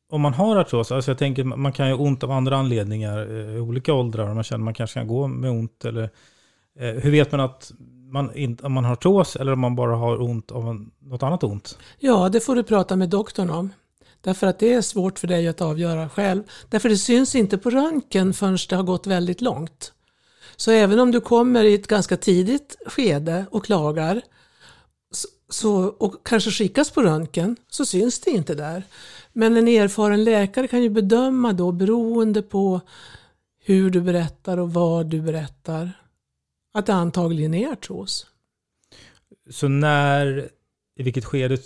om 0.10 0.22
man 0.22 0.34
har 0.34 0.56
artros? 0.58 0.92
Alltså 0.92 1.12
jag 1.12 1.18
tänker, 1.18 1.44
man 1.44 1.72
kan 1.72 1.88
ju 1.88 1.94
ont 1.94 2.24
av 2.24 2.32
andra 2.32 2.58
anledningar 2.58 3.18
eh, 3.32 3.56
i 3.56 3.60
olika 3.60 3.94
åldrar. 3.94 4.34
Man 4.34 4.44
känner 4.44 4.62
att 4.62 4.65
man 4.65 4.74
kanske 4.74 5.00
kan 5.00 5.08
gå 5.08 5.27
med 5.27 5.51
ont. 5.51 5.86
Eller, 5.86 6.03
eh, 6.80 6.88
hur 6.94 7.12
vet 7.12 7.32
man 7.32 7.42
att 7.42 7.72
man, 8.13 8.36
in, 8.36 8.58
om 8.63 8.74
man 8.74 8.86
har 8.86 8.93
artros 8.93 9.36
eller 9.36 9.53
om 9.53 9.60
man 9.60 9.75
bara 9.75 9.96
har 9.96 10.22
ont 10.22 10.51
av 10.51 10.70
en, 10.70 10.91
något 11.00 11.24
annat 11.24 11.43
ont? 11.43 11.77
Ja, 12.00 12.29
det 12.29 12.39
får 12.39 12.55
du 12.55 12.63
prata 12.63 12.96
med 12.96 13.10
doktorn 13.10 13.50
om. 13.50 13.70
Därför 14.22 14.48
att 14.48 14.60
det 14.60 14.74
är 14.74 14.82
svårt 14.82 15.20
för 15.20 15.27
dig 15.27 15.48
att 15.48 15.62
avgöra 15.62 16.10
själv. 16.10 16.43
Därför 16.70 16.89
det 16.89 16.98
syns 16.98 17.36
inte 17.36 17.58
på 17.58 17.70
röntgen 17.70 18.34
förrän 18.34 18.58
det 18.70 18.75
har 18.75 18.84
gått 18.84 19.08
väldigt 19.08 19.41
långt. 19.41 19.93
Så 20.55 20.72
även 20.72 21.00
om 21.00 21.12
du 21.12 21.22
kommer 21.22 21.63
i 21.63 21.74
ett 21.74 21.88
ganska 21.88 22.17
tidigt 22.17 22.77
skede 22.86 23.46
och 23.51 23.65
klagar 23.65 24.22
så, 25.12 25.27
så, 25.50 25.84
och 25.84 26.27
kanske 26.27 26.51
skickas 26.51 26.91
på 26.91 27.01
röntgen 27.01 27.55
så 27.70 27.86
syns 27.86 28.20
det 28.20 28.32
inte 28.32 28.55
där. 28.55 28.84
Men 29.34 29.58
en 29.58 29.67
erfaren 29.67 30.24
läkare 30.24 30.67
kan 30.67 30.84
ju 30.84 30.89
bedöma 30.89 31.53
då 31.53 31.72
beroende 31.72 32.41
på 32.41 32.82
hur 33.65 33.89
du 33.89 34.01
berättar 34.01 34.58
och 34.58 34.74
vad 34.74 35.05
du 35.05 35.22
berättar 35.22 35.91
att 36.74 36.86
det 36.86 36.94
antagligen 36.94 37.53
är 37.53 37.72
artros. 37.72 38.27
Så 39.50 39.68
när, 39.68 40.50
i 40.96 41.03
vilket 41.03 41.25
skede, 41.25 41.58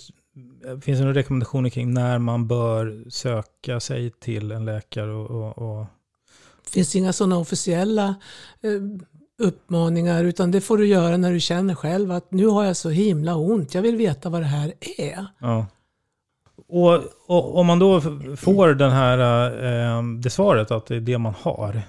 finns 0.81 0.99
det 0.99 1.05
några 1.05 1.13
rekommendationer 1.13 1.69
kring 1.69 1.93
när 1.93 2.17
man 2.17 2.47
bör 2.47 3.09
söka 3.09 3.79
sig 3.79 4.11
till 4.11 4.51
en 4.51 4.65
läkare 4.65 5.11
och, 5.11 5.29
och, 5.31 5.57
och 5.57 5.85
Det 6.63 6.69
finns 6.69 6.95
inga 6.95 7.13
sådana 7.13 7.37
officiella 7.37 8.15
eh, 8.61 8.81
uppmaningar 9.39 10.23
utan 10.23 10.51
det 10.51 10.61
får 10.61 10.77
du 10.77 10.87
göra 10.87 11.17
när 11.17 11.31
du 11.31 11.39
känner 11.39 11.75
själv 11.75 12.11
att 12.11 12.31
nu 12.31 12.45
har 12.45 12.65
jag 12.65 12.77
så 12.77 12.89
himla 12.89 13.35
ont, 13.35 13.73
jag 13.73 13.81
vill 13.81 13.95
veta 13.95 14.29
vad 14.29 14.41
det 14.41 14.45
här 14.45 14.73
är. 14.97 15.25
Ja. 15.39 15.65
Och, 16.67 17.03
och 17.27 17.57
om 17.57 17.65
man 17.65 17.79
då 17.79 18.01
får 18.37 18.73
den 18.73 18.91
här, 18.91 19.19
eh, 19.65 20.03
det 20.03 20.29
svaret 20.29 20.71
att 20.71 20.85
det 20.85 20.95
är 20.95 20.99
det 20.99 21.17
man 21.17 21.33
har. 21.39 21.81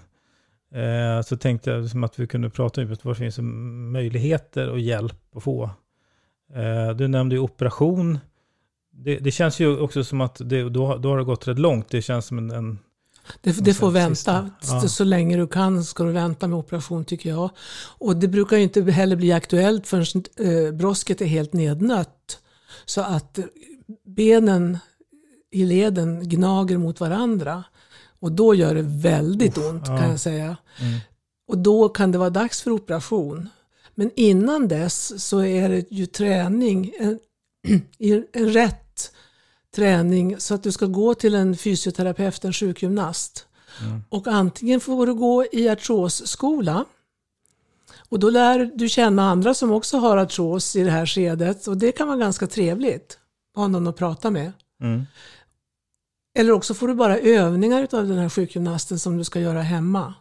Eh, 0.74 1.22
så 1.22 1.36
tänkte 1.36 1.70
jag 1.70 1.90
som 1.90 2.04
att 2.04 2.18
vi 2.18 2.26
kunde 2.26 2.50
prata 2.50 2.80
om 2.80 2.96
vad 3.02 3.14
det 3.14 3.18
finns 3.18 3.38
möjligheter 3.92 4.68
och 4.70 4.80
hjälp 4.80 5.36
att 5.36 5.42
få. 5.42 5.70
Eh, 6.54 6.96
du 6.96 7.08
nämnde 7.08 7.34
ju 7.34 7.40
operation. 7.40 8.18
Det, 8.90 9.18
det 9.18 9.30
känns 9.30 9.60
ju 9.60 9.78
också 9.78 10.04
som 10.04 10.20
att 10.20 10.40
det, 10.44 10.68
då, 10.68 10.96
då 10.96 11.08
har 11.08 11.18
det 11.18 11.24
gått 11.24 11.48
rätt 11.48 11.58
långt. 11.58 11.88
Det 11.90 12.02
känns 12.02 12.26
som 12.26 12.38
en... 12.38 12.50
en 12.50 12.78
Det, 13.40 13.64
det 13.64 13.74
får 13.74 13.90
vänta. 13.90 14.50
Ja. 14.60 14.80
Så 14.80 15.04
länge 15.04 15.36
du 15.36 15.46
kan 15.46 15.84
ska 15.84 16.04
du 16.04 16.12
vänta 16.12 16.46
med 16.46 16.58
operation 16.58 17.04
tycker 17.04 17.30
jag. 17.30 17.50
Och 17.98 18.16
det 18.16 18.28
brukar 18.28 18.56
ju 18.56 18.62
inte 18.62 18.82
heller 18.82 19.16
bli 19.16 19.32
aktuellt 19.32 19.86
förrän 19.86 20.24
eh, 20.36 20.74
brosket 20.74 21.20
är 21.20 21.26
helt 21.26 21.52
nednött. 21.52 22.38
Så 22.84 23.00
att 23.00 23.38
benen 24.04 24.78
i 25.50 25.64
leden 25.64 26.28
gnager 26.28 26.78
mot 26.78 27.00
varandra. 27.00 27.64
Och 28.20 28.32
då 28.32 28.54
gör 28.54 28.74
det 28.74 28.82
väldigt 28.82 29.58
ont 29.58 29.84
ja. 29.86 29.98
kan 29.98 30.10
jag 30.10 30.20
säga. 30.20 30.56
Mm. 30.80 30.98
Och 31.48 31.58
då 31.58 31.88
kan 31.88 32.12
det 32.12 32.18
vara 32.18 32.30
dags 32.30 32.62
för 32.62 32.70
operation. 32.70 33.48
Men 33.94 34.10
innan 34.16 34.68
dess 34.68 35.24
så 35.24 35.44
är 35.44 35.68
det 35.68 35.90
ju 35.90 36.06
träning, 36.06 36.92
en, 36.98 37.18
en 38.32 38.52
rätt 38.52 39.12
träning 39.74 40.40
så 40.40 40.54
att 40.54 40.62
du 40.62 40.72
ska 40.72 40.86
gå 40.86 41.14
till 41.14 41.34
en 41.34 41.56
fysioterapeut, 41.56 42.44
en 42.44 42.52
sjukgymnast. 42.52 43.44
Och 44.08 44.26
antingen 44.26 44.80
får 44.80 45.06
du 45.06 45.14
gå 45.14 45.44
i 45.52 45.68
artrosskola 45.68 46.84
och 48.08 48.18
då 48.18 48.30
lär 48.30 48.70
du 48.74 48.88
känna 48.88 49.30
andra 49.30 49.54
som 49.54 49.72
också 49.72 49.98
har 49.98 50.16
artros 50.16 50.76
i 50.76 50.82
det 50.82 50.90
här 50.90 51.06
skedet 51.06 51.66
och 51.66 51.76
det 51.76 51.92
kan 51.92 52.08
vara 52.08 52.18
ganska 52.18 52.46
trevligt. 52.46 53.18
Ha 53.54 53.68
någon 53.68 53.86
att 53.86 53.96
prata 53.96 54.30
med. 54.30 54.52
Mm. 54.82 55.06
Eller 56.34 56.52
också 56.52 56.74
får 56.74 56.88
du 56.88 56.94
bara 56.94 57.18
övningar 57.18 57.82
av 57.92 58.08
den 58.08 58.18
här 58.18 58.28
sjukgymnasten 58.28 58.98
som 58.98 59.18
du 59.18 59.24
ska 59.24 59.40
göra 59.40 59.62
hemma. 59.62 60.14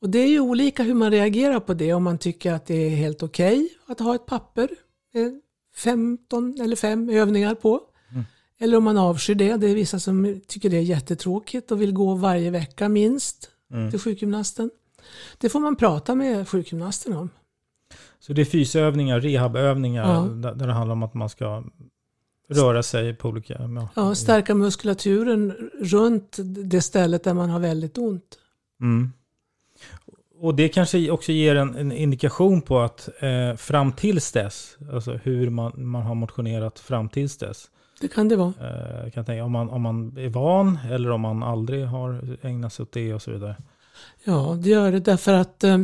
Och 0.00 0.10
det 0.10 0.18
är 0.18 0.28
ju 0.28 0.40
olika 0.40 0.82
hur 0.82 0.94
man 0.94 1.10
reagerar 1.10 1.60
på 1.60 1.74
det, 1.74 1.92
om 1.92 2.02
man 2.02 2.18
tycker 2.18 2.52
att 2.52 2.66
det 2.66 2.74
är 2.74 2.90
helt 2.90 3.22
okej 3.22 3.68
att 3.86 4.00
ha 4.00 4.14
ett 4.14 4.26
papper 4.26 4.68
med 5.14 5.40
15 5.76 6.60
eller 6.60 6.76
5 6.76 7.10
övningar 7.10 7.54
på. 7.54 7.80
Eller 8.58 8.76
om 8.76 8.84
man 8.84 8.98
avskyr 8.98 9.34
det. 9.34 9.56
Det 9.56 9.68
är 9.70 9.74
vissa 9.74 9.98
som 9.98 10.40
tycker 10.46 10.70
det 10.70 10.76
är 10.76 10.82
jättetråkigt 10.82 11.70
och 11.70 11.82
vill 11.82 11.92
gå 11.92 12.14
varje 12.14 12.50
vecka 12.50 12.88
minst 12.88 13.50
till 13.90 14.00
sjukgymnasten. 14.00 14.70
Det 15.38 15.48
får 15.48 15.60
man 15.60 15.76
prata 15.76 16.14
med 16.14 16.48
sjukgymnasten 16.48 17.16
om. 17.16 17.30
Så 18.20 18.32
det 18.32 18.40
är 18.40 18.44
fysövningar, 18.44 19.20
rehabövningar, 19.20 20.14
Ja. 20.14 20.50
där 20.52 20.66
det 20.66 20.72
handlar 20.72 20.92
om 20.92 21.02
att 21.02 21.14
man 21.14 21.28
ska 21.28 21.64
röra 22.50 22.82
sig 22.82 23.14
på 23.14 23.28
olika... 23.28 23.56
Ja, 23.58 23.88
Ja, 23.96 24.14
stärka 24.14 24.54
muskulaturen 24.54 25.70
runt 25.80 26.36
det 26.70 26.80
stället 26.80 27.24
där 27.24 27.34
man 27.34 27.50
har 27.50 27.60
väldigt 27.60 27.98
ont. 27.98 28.38
Mm. 28.80 29.12
Och 30.40 30.54
det 30.54 30.68
kanske 30.68 31.10
också 31.10 31.32
ger 31.32 31.56
en, 31.56 31.76
en 31.76 31.92
indikation 31.92 32.62
på 32.62 32.80
att 32.80 33.08
eh, 33.18 33.56
fram 33.56 33.92
tills 33.92 34.32
dess, 34.32 34.76
alltså 34.92 35.12
hur 35.22 35.50
man, 35.50 35.72
man 35.76 36.02
har 36.02 36.14
motionerat 36.14 36.78
fram 36.78 37.08
tills 37.08 37.38
dess. 37.38 37.70
Det 38.00 38.08
kan 38.08 38.28
det 38.28 38.36
vara. 38.36 38.52
Eh, 38.60 39.10
kan 39.10 39.24
tänka, 39.24 39.44
om, 39.44 39.52
man, 39.52 39.70
om 39.70 39.82
man 39.82 40.16
är 40.18 40.28
van 40.28 40.78
eller 40.90 41.10
om 41.10 41.20
man 41.20 41.42
aldrig 41.42 41.86
har 41.86 42.38
ägnat 42.42 42.72
sig 42.72 42.82
åt 42.82 42.92
det 42.92 43.14
och 43.14 43.22
så 43.22 43.30
vidare. 43.30 43.56
Ja, 44.24 44.58
det 44.62 44.68
gör 44.68 44.92
det 44.92 45.00
därför 45.00 45.32
att 45.32 45.64
eh, 45.64 45.78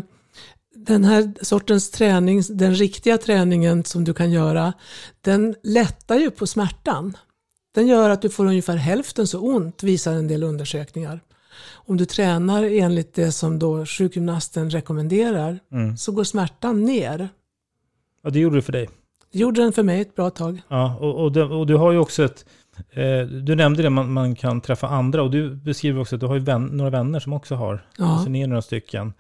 den 0.77 1.05
här 1.05 1.35
sortens 1.43 1.91
träning, 1.91 2.43
den 2.51 2.75
riktiga 2.75 3.19
träningen 3.19 3.85
som 3.85 4.05
du 4.05 4.15
kan 4.15 4.31
göra, 4.31 4.73
den 5.21 5.55
lättar 5.63 6.17
ju 6.17 6.31
på 6.31 6.47
smärtan. 6.47 7.17
Den 7.75 7.87
gör 7.87 8.11
att 8.11 8.23
du 8.23 8.31
får 8.31 8.47
ungefär 8.47 8.77
hälften 8.77 9.27
så 9.27 9.41
ont, 9.41 9.83
visar 9.83 10.13
en 10.15 10.29
del 10.29 10.43
undersökningar. 10.43 11.21
Om 11.73 11.97
du 11.97 12.05
tränar 12.05 12.63
enligt 12.65 13.15
det 13.15 13.33
som 13.33 13.59
då 13.59 13.87
sjukgymnasten 13.87 14.71
rekommenderar 14.71 15.59
Mm. 15.73 15.97
så 15.97 16.13
går 16.13 16.25
smärtan 16.25 16.85
ner. 16.85 17.29
Ja, 18.23 18.31
det 18.31 18.39
gjorde 18.39 18.57
det 18.57 18.63
för 18.63 18.73
dig. 18.73 18.89
Det 19.33 19.39
gjorde 19.39 19.61
den 19.63 19.73
för 19.73 19.83
mig 19.83 20.01
ett 20.01 20.15
bra 20.15 20.31
tag. 20.31 20.63
Ja, 20.69 20.97
och, 21.01 21.25
och, 21.25 21.33
det, 21.33 21.45
och 21.45 21.67
du 21.67 21.75
har 21.77 21.93
ju 21.93 21.99
också 21.99 22.25
ett... 22.25 22.45
Eh, 22.91 23.27
du 23.27 23.55
nämnde 23.55 23.83
det, 23.83 23.91
man, 23.91 24.13
man 24.13 24.35
kan 24.35 24.61
träffa 24.61 24.89
andra 24.89 25.23
och 25.23 25.31
du 25.31 25.55
beskriver 25.55 26.01
också 26.01 26.15
att 26.17 26.21
du 26.21 26.27
har 26.27 26.35
ju 26.35 26.41
vän, 26.41 26.65
några 26.67 26.91
vänner 26.91 27.21
som 27.21 27.33
också 27.33 27.55
har. 27.55 27.87
Ja. 27.99 28.13
Alltså 28.13 28.31
ni 28.31 28.43
är 28.43 28.47
några 28.47 28.63
stycken. 28.63 29.13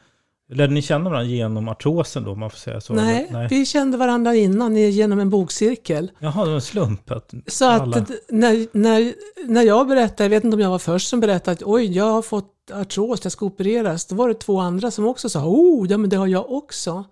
Lärde 0.48 0.74
ni 0.74 0.82
känna 0.82 1.10
varandra 1.10 1.30
genom 1.30 1.68
artrosen 1.68 2.24
då, 2.24 2.34
man 2.34 2.50
får 2.50 2.58
säga 2.58 2.80
så? 2.80 2.94
Nej, 2.94 3.26
eller? 3.30 3.48
vi 3.48 3.66
kände 3.66 3.96
varandra 3.96 4.34
innan 4.34 4.76
genom 4.76 5.20
en 5.20 5.30
bokcirkel. 5.30 6.10
Jaha, 6.18 6.44
det 6.44 6.50
var 6.50 6.54
en 6.54 6.60
slump 6.60 7.10
att 7.10 7.34
Så 7.46 7.70
att 7.70 7.80
alla... 7.80 8.00
d- 8.00 8.14
när, 8.28 8.66
när, 8.72 9.14
när 9.46 9.62
jag 9.62 9.88
berättade, 9.88 10.24
jag 10.24 10.30
vet 10.30 10.44
inte 10.44 10.54
om 10.54 10.60
jag 10.60 10.70
var 10.70 10.78
först 10.78 11.08
som 11.08 11.20
berättade 11.20 11.52
att 11.52 11.62
oj, 11.62 11.96
jag 11.96 12.04
har 12.04 12.22
fått 12.22 12.52
artros, 12.74 13.20
jag 13.22 13.32
ska 13.32 13.46
opereras. 13.46 14.06
Då 14.06 14.14
var 14.14 14.28
det 14.28 14.34
två 14.34 14.60
andra 14.60 14.90
som 14.90 15.06
också 15.06 15.28
sa, 15.28 15.46
oh, 15.46 15.86
ja 15.90 15.98
men 15.98 16.10
det 16.10 16.16
har 16.16 16.26
jag 16.26 16.52
också. 16.52 17.04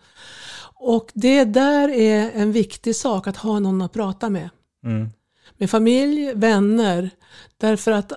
Och 0.74 1.10
det 1.14 1.44
där 1.44 1.88
är 1.88 2.30
en 2.34 2.52
viktig 2.52 2.96
sak, 2.96 3.26
att 3.26 3.36
ha 3.36 3.58
någon 3.58 3.82
att 3.82 3.92
prata 3.92 4.30
med. 4.30 4.50
Mm. 4.84 5.08
Med 5.58 5.70
familj, 5.70 6.32
vänner. 6.34 7.10
Därför 7.60 7.92
att 7.92 8.12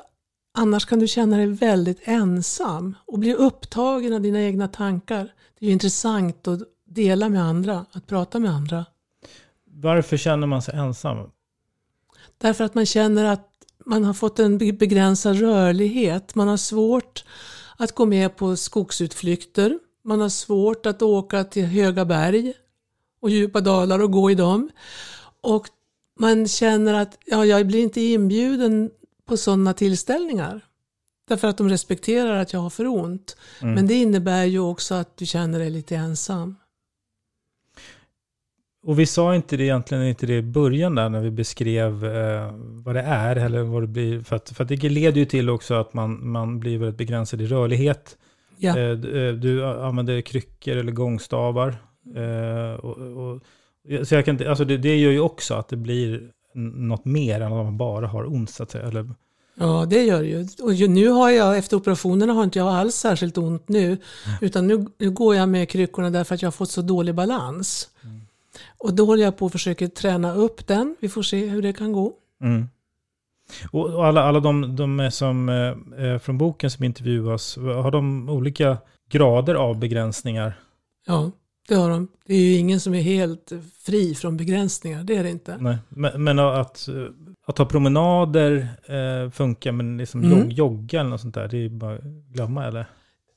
annars 0.58 0.86
kan 0.86 1.00
du 1.00 1.08
känna 1.08 1.38
dig 1.38 1.48
väldigt 1.48 2.00
ensam 2.04 2.96
och 3.06 3.20
bli 3.20 3.34
upptagen 3.34 4.14
av 4.14 4.22
dina 4.22 4.42
egna 4.42 4.68
tankar. 4.68 5.34
Det 5.60 5.66
är 5.66 5.68
ju 5.68 5.74
intressant 5.74 6.48
att 6.48 6.60
dela 6.86 7.30
med 7.30 7.44
andra, 7.44 7.86
att 7.92 8.08
prata 8.08 8.40
med 8.40 8.52
andra. 8.52 8.86
Varför 9.66 10.18
känner 10.18 10.48
man 10.48 10.62
sig 10.62 10.76
ensam? 10.76 11.18
Därför 12.38 12.64
att 12.64 12.76
man 12.76 12.86
känner 12.86 13.26
att 13.26 13.50
man 13.86 14.04
har 14.04 14.14
fått 14.14 14.40
en 14.40 14.58
be- 14.58 14.74
begränsad 14.74 15.40
rörlighet. 15.40 16.36
Man 16.36 16.48
har 16.48 16.58
svårt 16.58 17.24
att 17.78 17.92
gå 17.92 18.06
med 18.06 18.36
på 18.36 18.56
skogsutflykter. 18.56 19.80
Man 20.04 20.22
har 20.22 20.30
svårt 20.30 20.86
att 20.86 21.02
åka 21.02 21.44
till 21.44 21.66
höga 21.66 22.06
berg 22.06 22.54
och 23.22 23.30
djupa 23.30 23.62
dalar 23.62 24.00
och 24.00 24.12
gå 24.12 24.32
i 24.32 24.36
dem. 24.36 24.70
Och 25.42 25.68
man 26.20 26.48
känner 26.48 26.94
att 26.94 27.18
ja, 27.26 27.46
jag 27.46 27.68
blir 27.68 27.80
inte 27.80 28.02
inbjuden 28.02 28.92
på 29.28 29.38
sådana 29.38 29.74
tillställningar. 29.74 30.62
Därför 31.28 31.48
att 31.48 31.58
de 31.58 31.70
respekterar 31.70 32.38
att 32.42 32.54
jag 32.54 32.60
har 32.60 32.70
för 32.70 32.88
ont. 32.88 33.38
Men 33.62 33.88
det 33.88 33.94
innebär 33.94 34.44
ju 34.46 34.60
också 34.60 34.96
att 34.96 35.18
du 35.18 35.26
känner 35.26 35.60
dig 35.60 35.70
lite 35.70 35.96
ensam. 35.96 36.56
Och 38.84 39.00
vi 39.00 39.06
sa 39.06 39.36
inte 39.36 39.58
det 39.58 39.64
egentligen 39.64 40.04
inte 40.04 40.26
det 40.26 40.38
i 40.38 40.42
början 40.42 40.96
där 40.96 41.10
när 41.10 41.22
vi 41.22 41.32
beskrev 41.32 42.06
eh, 42.06 42.52
vad 42.58 42.96
det 42.96 43.02
är 43.02 43.36
eller 43.36 43.62
vad 43.64 43.84
det 43.84 43.88
blir. 43.88 44.22
För 44.22 44.36
att, 44.36 44.50
för 44.50 44.64
att 44.64 44.70
det 44.70 44.90
leder 44.90 45.20
ju 45.20 45.26
till 45.26 45.50
också 45.50 45.74
att 45.74 45.94
man, 45.94 46.30
man 46.30 46.60
blir 46.60 46.78
väldigt 46.78 46.98
begränsad 46.98 47.42
i 47.42 47.48
rörlighet. 47.48 48.18
Ja. 48.58 48.78
Eh, 48.80 48.92
du, 48.98 49.28
eh, 49.30 49.34
du 49.34 49.66
använder 49.66 50.22
kryckor 50.22 50.78
eller 50.78 50.92
gångstavar. 50.92 51.70
Eh, 52.16 52.74
och, 52.80 52.98
och, 52.98 53.42
så 54.08 54.16
jag 54.16 54.26
kan, 54.26 54.36
inte- 54.36 54.50
alltså 54.50 54.66
det, 54.66 54.78
det 54.78 54.98
gör 54.98 55.12
ju 55.12 55.20
också 55.20 55.54
att 55.54 55.68
det 55.70 55.78
blir 55.78 56.32
något 56.58 57.06
mer 57.06 57.42
än 57.42 57.54
att 57.54 57.66
man 57.66 57.78
bara 57.78 58.08
har 58.08 58.34
ont 58.34 58.50
så 58.50 58.64
att 58.64 58.72
säga. 58.72 58.88
Eller, 58.88 59.10
Ja, 59.60 59.86
det 59.90 60.04
gör 60.04 60.22
det 60.22 60.28
ju. 60.28 60.48
Och 60.62 60.90
nu 60.90 61.08
har 61.08 61.30
jag, 61.30 61.58
efter 61.58 61.78
operationerna 61.78 62.34
har 62.34 62.44
inte 62.44 62.60
jag 62.60 62.68
alls 62.68 62.96
särskilt 62.96 63.38
ont 63.38 63.70
nu. 63.70 63.98
Utan 64.42 64.68
nu, 64.68 64.86
nu 64.98 65.12
går 65.12 65.36
jag 65.36 65.50
med 65.50 65.70
kryckorna 65.70 66.10
därför 66.10 66.36
att 66.36 66.42
jag 66.42 66.48
har 66.48 66.52
fått 66.52 66.70
så 66.70 66.82
dålig 66.82 67.16
balans. 67.16 67.90
Och 68.78 68.94
då 68.94 69.06
håller 69.06 69.24
jag 69.24 69.38
på 69.38 69.46
och 69.46 69.52
försöker 69.52 69.88
träna 69.88 70.34
upp 70.34 70.68
den. 70.68 70.96
Vi 71.00 71.10
får 71.10 71.22
se 71.24 71.46
hur 71.46 71.62
det 71.62 71.74
kan 71.74 71.92
gå. 71.94 72.14
mm. 72.42 72.68
Och 73.72 74.06
alla, 74.06 74.24
alla 74.24 74.40
de, 74.40 74.76
de 74.76 75.12
som 75.12 75.50
eh, 75.50 76.06
eh, 76.06 76.20
från 76.20 76.38
boken 76.38 76.72
som 76.72 76.84
intervjuas, 76.84 77.58
har 77.58 77.92
de 77.92 78.30
olika 78.30 78.78
grader 79.10 79.56
av 79.56 79.80
begränsningar? 79.80 80.60
Ja, 81.06 81.32
det 81.68 81.76
har 81.76 81.90
de. 81.90 82.08
Det 82.26 82.34
är 82.34 82.40
ju 82.42 82.54
ingen 82.54 82.80
som 82.80 82.94
är 82.94 83.02
helt 83.02 83.52
fri 83.82 84.16
från 84.16 84.38
begränsningar. 84.38 85.04
Det 85.04 85.16
är 85.16 85.24
det 85.24 85.30
inte. 85.30 85.58
Nej. 85.60 85.78
Men, 85.90 86.24
men 86.24 86.40
att, 86.40 86.90
att 87.46 87.56
ta 87.56 87.66
promenader 87.66 88.68
eh, 88.86 89.32
funkar, 89.32 89.72
men 89.72 89.98
liksom 89.98 90.24
Mm. 90.24 90.40
jog, 90.40 90.52
jogga 90.52 91.00
eller 91.00 91.10
något 91.10 91.22
sånt 91.22 91.36
där, 91.36 91.48
det 91.48 91.66
är 91.66 91.70
bara 91.70 91.96
att 91.96 92.04
glömma 92.04 92.66
eller? 92.66 92.86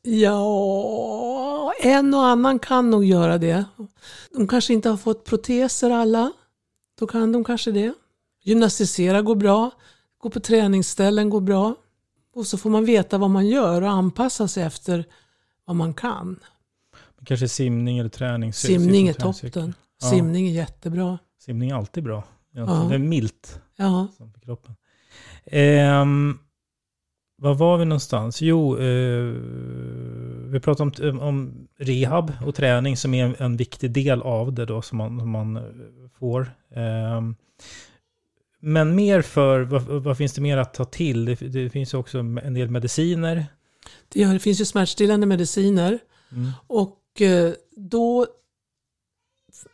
Ja, 0.02 1.72
en 1.82 2.14
och 2.14 2.24
annan 2.26 2.58
kan 2.58 2.90
nog 2.90 3.04
göra 3.04 3.38
det. 3.38 3.64
De 4.34 4.48
kanske 4.48 4.72
inte 4.72 4.88
har 4.88 4.96
fått 4.96 5.24
proteser 5.24 5.90
alla. 5.90 6.32
Då 6.98 7.06
kan 7.06 7.32
de 7.32 7.44
kanske 7.44 7.70
det. 7.72 7.94
Gymnastisera 8.44 9.22
går 9.22 9.34
bra. 9.36 9.70
Gå 10.18 10.30
på 10.30 10.40
träningsställen 10.40 11.30
går 11.30 11.40
bra. 11.40 11.74
Och 12.34 12.46
så 12.46 12.58
får 12.58 12.70
man 12.70 12.84
veta 12.84 13.18
vad 13.18 13.30
man 13.30 13.46
gör 13.46 13.82
och 13.82 13.90
anpassa 13.90 14.48
sig 14.48 14.62
efter 14.62 15.04
vad 15.64 15.76
man 15.76 15.94
kan. 15.94 16.38
Kanske 17.24 17.48
simning 17.48 17.98
eller 17.98 18.10
träning. 18.10 18.52
Simning 18.52 19.08
är 19.08 19.12
toppen. 19.12 19.74
Ja. 20.00 20.10
Simning 20.10 20.48
är 20.48 20.52
jättebra. 20.52 21.18
Simning 21.38 21.70
är 21.70 21.74
alltid 21.74 22.04
bra. 22.04 22.24
Ja. 22.52 22.86
Det 22.88 22.94
är 22.94 22.98
milt 22.98 23.60
Ja, 23.76 24.08
för 24.18 24.40
kroppen. 24.40 24.74
Ehm, 25.44 26.38
var 27.36 27.54
var 27.54 27.78
vi 27.78 27.84
någonstans? 27.84 28.42
Jo, 28.42 28.78
eh, 28.78 29.34
vi 30.46 30.60
pratade 30.62 31.10
om, 31.10 31.20
om 31.20 31.68
rehab 31.78 32.32
och 32.46 32.54
träning 32.54 32.96
som 32.96 33.14
är 33.14 33.24
en, 33.24 33.34
en 33.38 33.56
viktig 33.56 33.90
del 33.90 34.22
av 34.22 34.52
det 34.52 34.66
då 34.66 34.82
som 34.82 34.98
man, 34.98 35.20
som 35.20 35.30
man 35.30 35.56
eh, 35.56 35.62
får. 36.18 36.54
Ehm, 36.74 37.36
men 38.60 38.94
mer 38.94 39.22
för, 39.22 39.60
vad, 39.60 39.82
vad 39.82 40.16
finns 40.16 40.32
det 40.32 40.40
mer 40.40 40.56
att 40.56 40.74
ta 40.74 40.84
till? 40.84 41.24
Det, 41.24 41.34
det 41.34 41.70
finns 41.70 41.94
ju 41.94 41.98
också 41.98 42.18
en 42.18 42.54
del 42.54 42.70
mediciner. 42.70 43.46
det, 44.08 44.24
det 44.24 44.38
finns 44.38 44.60
ju 44.60 44.64
smärtstillande 44.64 45.26
mediciner. 45.26 45.98
Mm. 46.32 46.50
Och 46.66 46.88
eh, 46.88 46.99
Eh, 47.18 47.52
då 47.76 48.26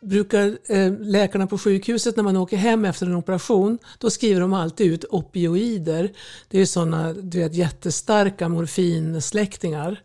brukar 0.01 0.57
eh, 0.71 0.93
läkarna 0.99 1.47
på 1.47 1.57
sjukhuset 1.57 2.15
när 2.15 2.23
man 2.23 2.37
åker 2.37 2.57
hem 2.57 2.85
efter 2.85 3.05
en 3.05 3.15
operation, 3.15 3.79
då 3.99 4.09
skriver 4.09 4.41
de 4.41 4.53
alltid 4.53 4.93
ut 4.93 5.05
opioider. 5.09 6.13
Det 6.47 6.59
är 6.59 6.65
sådana 6.65 7.13
du 7.13 7.39
vet, 7.39 7.53
jättestarka 7.55 8.49
morfinsläktingar. 8.49 10.01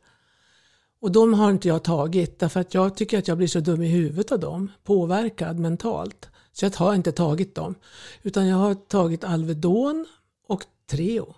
Och 1.00 1.12
de 1.12 1.34
har 1.34 1.50
inte 1.50 1.68
jag 1.68 1.84
tagit 1.84 2.38
därför 2.38 2.60
att 2.60 2.74
jag 2.74 2.96
tycker 2.96 3.18
att 3.18 3.28
jag 3.28 3.38
blir 3.38 3.48
så 3.48 3.60
dum 3.60 3.82
i 3.82 3.88
huvudet 3.88 4.32
av 4.32 4.40
dem, 4.40 4.70
påverkad 4.84 5.58
mentalt. 5.58 6.28
Så 6.52 6.64
jag 6.64 6.76
har 6.76 6.94
inte 6.94 7.12
tagit 7.12 7.54
dem. 7.54 7.74
Utan 8.22 8.46
jag 8.46 8.56
har 8.56 8.74
tagit 8.74 9.24
Alvedon 9.24 10.06
och 10.48 10.64
Treo. 10.90 11.34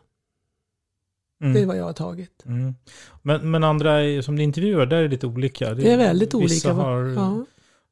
Mm. 1.43 1.55
Det 1.55 1.61
är 1.61 1.67
vad 1.67 1.76
jag 1.76 1.85
har 1.85 1.93
tagit. 1.93 2.43
Mm. 2.47 2.75
Men, 3.23 3.50
men 3.50 3.64
andra 3.64 4.23
som 4.23 4.37
du 4.37 4.43
intervjuar, 4.43 4.87
där 4.87 4.97
är 4.97 5.03
det 5.03 5.09
lite 5.09 5.26
olika. 5.26 5.75
Det 5.75 5.93
är 5.93 5.97
väldigt 5.97 6.35
vissa 6.35 6.73
olika. 6.73 6.83
Har, 6.83 7.05
Ja. 7.05 7.45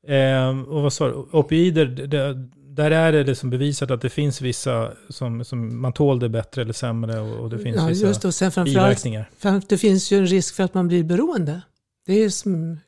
Ehm, 0.08 0.64
och 0.64 0.82
vad 0.82 0.92
sa 0.92 1.08
du? 1.08 1.14
Opioider, 1.14 1.86
det, 1.86 2.06
det, 2.06 2.48
där 2.54 2.90
är 2.90 3.12
det 3.12 3.24
liksom 3.24 3.50
bevisat 3.50 3.90
att 3.90 4.00
det 4.00 4.10
finns 4.10 4.40
vissa 4.40 4.92
som, 5.08 5.44
som 5.44 5.80
man 5.80 5.92
tål 5.92 6.18
det 6.18 6.28
bättre 6.28 6.62
eller 6.62 6.72
sämre 6.72 7.20
och, 7.20 7.40
och 7.40 7.50
det 7.50 7.58
finns 7.58 7.76
ja, 7.76 7.86
vissa 7.86 8.06
just 8.06 8.22
det. 8.22 8.28
Och 8.28 8.34
sen 8.34 8.64
biverkningar. 8.64 9.30
Det 9.68 9.78
finns 9.78 10.12
ju 10.12 10.18
en 10.18 10.26
risk 10.26 10.54
för 10.54 10.62
att 10.62 10.74
man 10.74 10.88
blir 10.88 11.04
beroende. 11.04 11.62
Det 12.06 12.12
är 12.12 12.28
som 12.28 12.78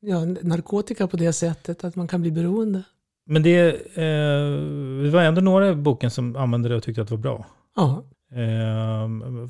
ja, 0.00 0.24
narkotika 0.24 1.06
på 1.06 1.16
det 1.16 1.32
sättet, 1.32 1.84
att 1.84 1.96
man 1.96 2.08
kan 2.08 2.22
bli 2.22 2.30
beroende. 2.30 2.82
Men 3.26 3.42
det, 3.42 3.68
eh, 3.94 5.02
det 5.02 5.10
var 5.10 5.22
ändå 5.22 5.40
några 5.40 5.70
i 5.70 5.74
boken 5.74 6.10
som 6.10 6.36
använde 6.36 6.68
det 6.68 6.76
och 6.76 6.82
tyckte 6.82 7.02
att 7.02 7.08
det 7.08 7.14
var 7.14 7.22
bra. 7.22 7.46
Ja, 7.76 8.04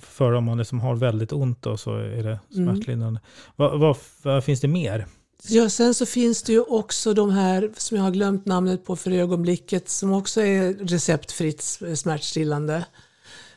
för 0.01 0.33
om 0.33 0.45
man 0.45 0.59
liksom 0.59 0.81
har 0.81 0.97
väldigt 0.97 1.33
ont 1.33 1.63
då 1.63 1.77
så 1.77 1.95
är 1.97 2.23
det 2.23 2.39
Mm. 2.57 2.75
smärtlindrande. 2.77 3.21
Vad, 3.57 3.81
vad, 3.81 3.97
vad 4.23 4.45
finns 4.45 4.61
det 4.61 4.69
mer? 4.69 5.07
ja, 5.49 5.69
sen 5.71 5.95
så 5.95 6.07
finns 6.07 6.43
det 6.43 6.53
ju 6.53 6.61
också 6.61 7.15
de 7.15 7.31
här 7.31 7.71
som 7.77 7.97
jag 7.97 8.05
har 8.05 8.11
glömt 8.11 8.47
namnet 8.47 8.85
på 8.85 8.97
för 8.97 9.11
ögonblicket 9.11 9.89
som 9.89 10.13
också 10.13 10.41
är 10.41 10.75
receptfritt 10.75 11.63
smärtstillande. 11.97 12.85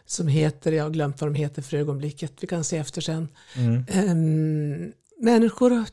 Som 0.05 0.27
heter, 0.27 0.71
jag 0.71 0.83
har 0.83 0.89
glömt 0.91 1.21
vad 1.21 1.29
de 1.29 1.35
heter 1.35 1.61
för 1.61 1.77
ögonblicket, 1.77 2.33
vi 2.39 2.47
kan 2.47 2.63
se 2.63 2.77
efter 2.77 3.01
sen. 3.01 3.27
Mm. 3.55 3.83
Ehm, 3.89 4.91
människor 5.19 5.83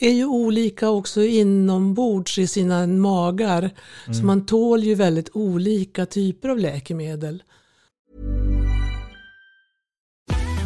är 0.00 0.10
ju 0.12 0.26
olika 0.26 0.88
också 0.90 1.22
inombords 1.22 2.38
i 2.38 2.46
sina 2.46 2.86
magar. 2.86 3.70
Så 4.18 4.24
man 4.24 4.46
tål 4.46 4.82
ju 4.84 4.94
väldigt 4.94 5.30
olika 5.32 6.06
typer 6.06 6.48
av 6.48 6.58
läkemedel. 6.58 7.42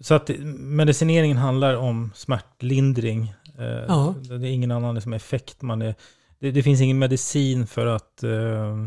Så 0.00 0.14
att 0.14 0.30
medicineringen 0.58 1.36
handlar 1.36 1.74
om 1.74 2.10
smärtlindring. 2.14 3.34
Eh, 3.58 3.84
Ja. 3.88 4.14
Det 4.22 4.34
är 4.34 4.44
ingen 4.44 4.70
annan 4.70 4.94
liksom 4.94 5.12
effekt. 5.12 5.62
Man 5.62 5.82
är, 5.82 5.94
det, 6.38 6.50
det 6.50 6.62
finns 6.62 6.80
ingen 6.80 6.98
medicin 6.98 7.66
för 7.66 7.86
att 7.86 8.22
eh, 8.22 8.86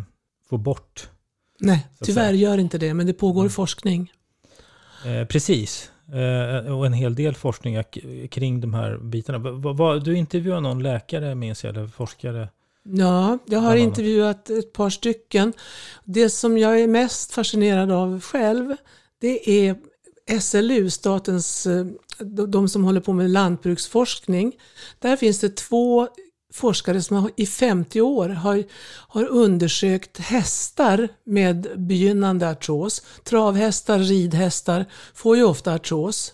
få 0.49 0.58
bort. 0.58 1.10
Nej, 1.60 1.88
tyvärr 2.04 2.34
gör 2.34 2.58
inte 2.58 2.78
det, 2.78 2.93
men 2.93 3.08
det 3.08 3.13
pågår 3.13 3.49
forskning. 3.49 4.12
Eh, 5.06 5.28
precis. 5.28 5.91
Eh, 6.13 6.78
och 6.78 6.86
en 6.86 6.93
hel 6.93 7.15
del 7.15 7.36
forskning 7.36 7.84
kring 8.30 8.62
de 8.62 8.73
här 8.73 8.97
bitarna. 8.97 9.38
Va, 9.38 9.73
va, 9.73 9.95
du 9.95 10.17
intervjuade 10.17 10.62
någon 10.62 10.84
läkare 10.84 11.36
minns 11.36 11.63
jag, 11.63 11.76
eller 11.78 11.88
forskare. 11.88 12.49
Ja, 12.84 13.38
jag 13.45 13.60
har 13.60 13.76
intervjuat 13.76 14.49
ett 14.49 14.73
par 14.73 14.89
stycken. 14.89 15.54
Det 16.04 16.30
som 16.30 16.58
jag 16.58 16.80
är 16.82 16.88
mest 16.88 17.34
fascinerad 17.34 17.91
av 17.91 18.21
själv, 18.21 18.76
det 19.21 19.67
är 19.67 19.76
SLU, 20.41 20.89
statens, 20.89 21.65
eh, 21.65 21.86
de 22.19 22.51
de 22.51 22.69
som 22.69 22.83
håller 22.83 23.01
på 23.01 23.13
med 23.13 23.29
lantbruksforskning. 23.29 24.53
Där 24.99 25.17
finns 25.17 25.39
det 25.39 25.55
två 25.55 26.07
forskare 26.53 27.01
som 27.01 27.17
har, 27.17 27.31
i 27.36 27.45
50 27.45 28.01
år 28.01 28.29
har, 28.29 28.63
har 29.07 29.25
undersökt 29.25 30.17
hästar 30.17 31.09
med 31.23 31.67
begynnande 31.75 32.49
artros. 32.49 33.01
Travhästar, 33.23 33.99
ridhästar 33.99 34.86
får 35.13 35.38
ju 35.38 35.43
ofta 35.43 35.73
artros. 35.73 36.33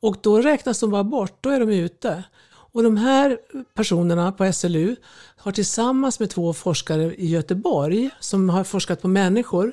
Och 0.00 0.16
då 0.22 0.40
räknas 0.40 0.80
de 0.80 0.90
bara 0.90 1.04
bort, 1.04 1.38
då 1.40 1.50
är 1.50 1.60
de 1.60 1.70
ute. 1.70 2.24
Och 2.72 2.82
de 2.82 2.96
här 2.96 3.38
personerna 3.74 4.32
på 4.32 4.52
SLU 4.52 4.96
har 5.36 5.52
tillsammans 5.52 6.20
med 6.20 6.30
två 6.30 6.52
forskare 6.52 7.14
i 7.14 7.26
Göteborg 7.26 8.10
som 8.20 8.48
har 8.48 8.64
forskat 8.64 9.02
på 9.02 9.08
människor 9.08 9.72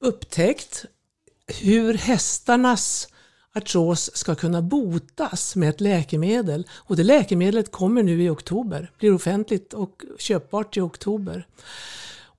upptäckt 0.00 0.84
hur 1.46 1.94
hästarnas 1.94 3.08
artros 3.54 4.10
ska 4.14 4.34
kunna 4.34 4.62
botas 4.62 5.56
med 5.56 5.68
ett 5.68 5.80
läkemedel. 5.80 6.66
Och 6.72 6.96
det 6.96 7.04
läkemedlet 7.04 7.72
kommer 7.72 8.02
nu 8.02 8.22
i 8.22 8.28
oktober, 8.28 8.90
blir 8.98 9.14
offentligt 9.14 9.74
och 9.74 10.02
köpbart 10.18 10.76
i 10.76 10.80
oktober. 10.80 11.46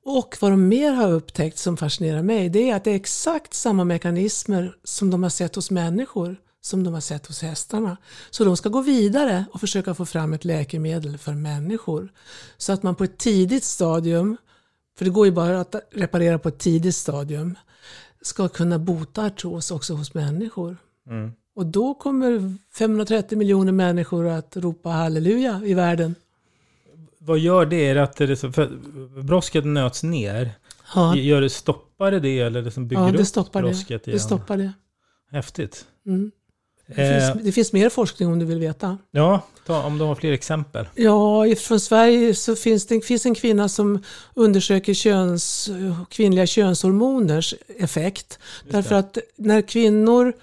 Och 0.04 0.38
vad 0.39 0.52
de 0.52 0.67
mer 0.67 0.91
har 0.91 1.12
upptäckt 1.12 1.58
som 1.58 1.78
fascinerar 1.78 2.22
mig, 2.22 2.50
det 2.50 2.70
är 2.70 2.76
att 2.76 2.84
det 2.84 2.91
är 2.91 2.96
exakt 2.96 3.54
samma 3.54 3.84
mekanismer 3.84 4.76
som 4.84 5.12
de 5.12 5.24
har 5.24 5.30
sett 5.30 5.56
hos 5.56 5.72
människor 5.72 6.38
som 6.62 6.84
de 6.84 6.93
har 6.93 7.02
sett 7.02 7.28
hos 7.28 7.41
hästarna. 7.41 7.98
Så 8.30 8.46
de 8.46 8.58
ska 8.58 8.70
gå 8.70 8.82
vidare 8.82 9.46
och 9.54 9.60
försöka 9.60 9.93
få 9.93 10.06
fram 10.06 10.34
ett 10.34 10.46
läkemedel 10.46 11.17
för 11.17 11.34
människor. 11.34 12.12
Så 12.58 12.74
att 12.74 12.84
man 12.84 12.96
på 12.96 13.04
ett 13.04 13.17
tidigt 13.17 13.63
stadium, 13.63 14.38
för 14.98 15.06
det 15.06 15.12
går 15.12 15.26
ju 15.26 15.32
bara 15.32 15.62
att 15.62 15.76
reparera 15.91 16.39
på 16.39 16.50
ett 16.50 16.60
tidigt 16.60 16.96
stadium, 16.96 17.56
ska 18.21 18.47
kunna 18.47 18.80
bota 18.80 19.25
artros 19.25 19.71
också 19.71 19.93
hos 19.93 20.13
människor. 20.13 20.77
Mm. 21.10 21.32
Och 21.56 21.65
då 21.65 21.93
kommer 21.93 22.56
530 22.73 23.38
miljoner 23.38 23.71
människor 23.71 24.27
att 24.27 24.58
ropa 24.58 24.89
halleluja 24.89 25.62
i 25.65 25.73
världen. 25.73 26.15
Vad 27.19 27.39
gör 27.39 27.65
det? 27.65 27.75
Är 27.89 27.95
det 27.95 28.03
att 28.03 28.15
det 28.15 28.38
för 28.38 28.69
brosket 29.23 29.65
nöts 29.65 30.03
ner. 30.03 30.51
Ja, 30.95 31.15
Gör 31.15 31.41
det, 31.41 31.49
stoppar 31.49 32.12
det 32.12 32.19
det 32.19 32.39
eller 32.39 32.62
det 32.62 32.71
som 32.71 32.88
bygger 32.88 33.03
ja 33.03 33.12
det 33.12 33.19
upp 33.19 33.27
stoppar 33.27 33.62
det. 33.62 33.67
brosket 33.67 34.03
Det 34.03 34.12
igen? 34.12 34.19
stoppar 34.19 34.58
det. 34.58 34.73
Häftigt. 35.32 35.86
Mm. 36.06 36.32
Det, 36.95 37.02
Eh, 37.02 37.19
finns, 37.34 37.45
det 37.45 37.52
finns 37.52 37.73
mer 37.73 37.89
forskning 37.89 38.30
om 38.30 38.39
du 38.39 38.45
vill 38.45 38.60
veta. 38.60 38.97
ja, 39.12 39.41
ta, 39.65 39.84
om 39.84 39.97
du 39.97 40.04
har 40.06 40.15
fler 40.15 40.32
exempel. 40.32 40.88
Ja, 40.95 41.45
från 41.58 41.80
Sverige 41.80 42.36
så 42.36 42.56
finns 42.56 42.86
det 42.88 43.02
finns 43.02 43.26
en 43.26 43.36
kvinna 43.36 43.69
som 43.69 44.04
undersöker 44.34 44.93
köns, 44.93 45.69
kvinnliga 46.10 46.45
könshormoners 46.45 47.54
effekt. 47.67 48.39
Därför 48.69 48.95
att 48.95 49.17
när 49.36 49.62
kvinnor 49.62 50.28
eh, 50.28 50.34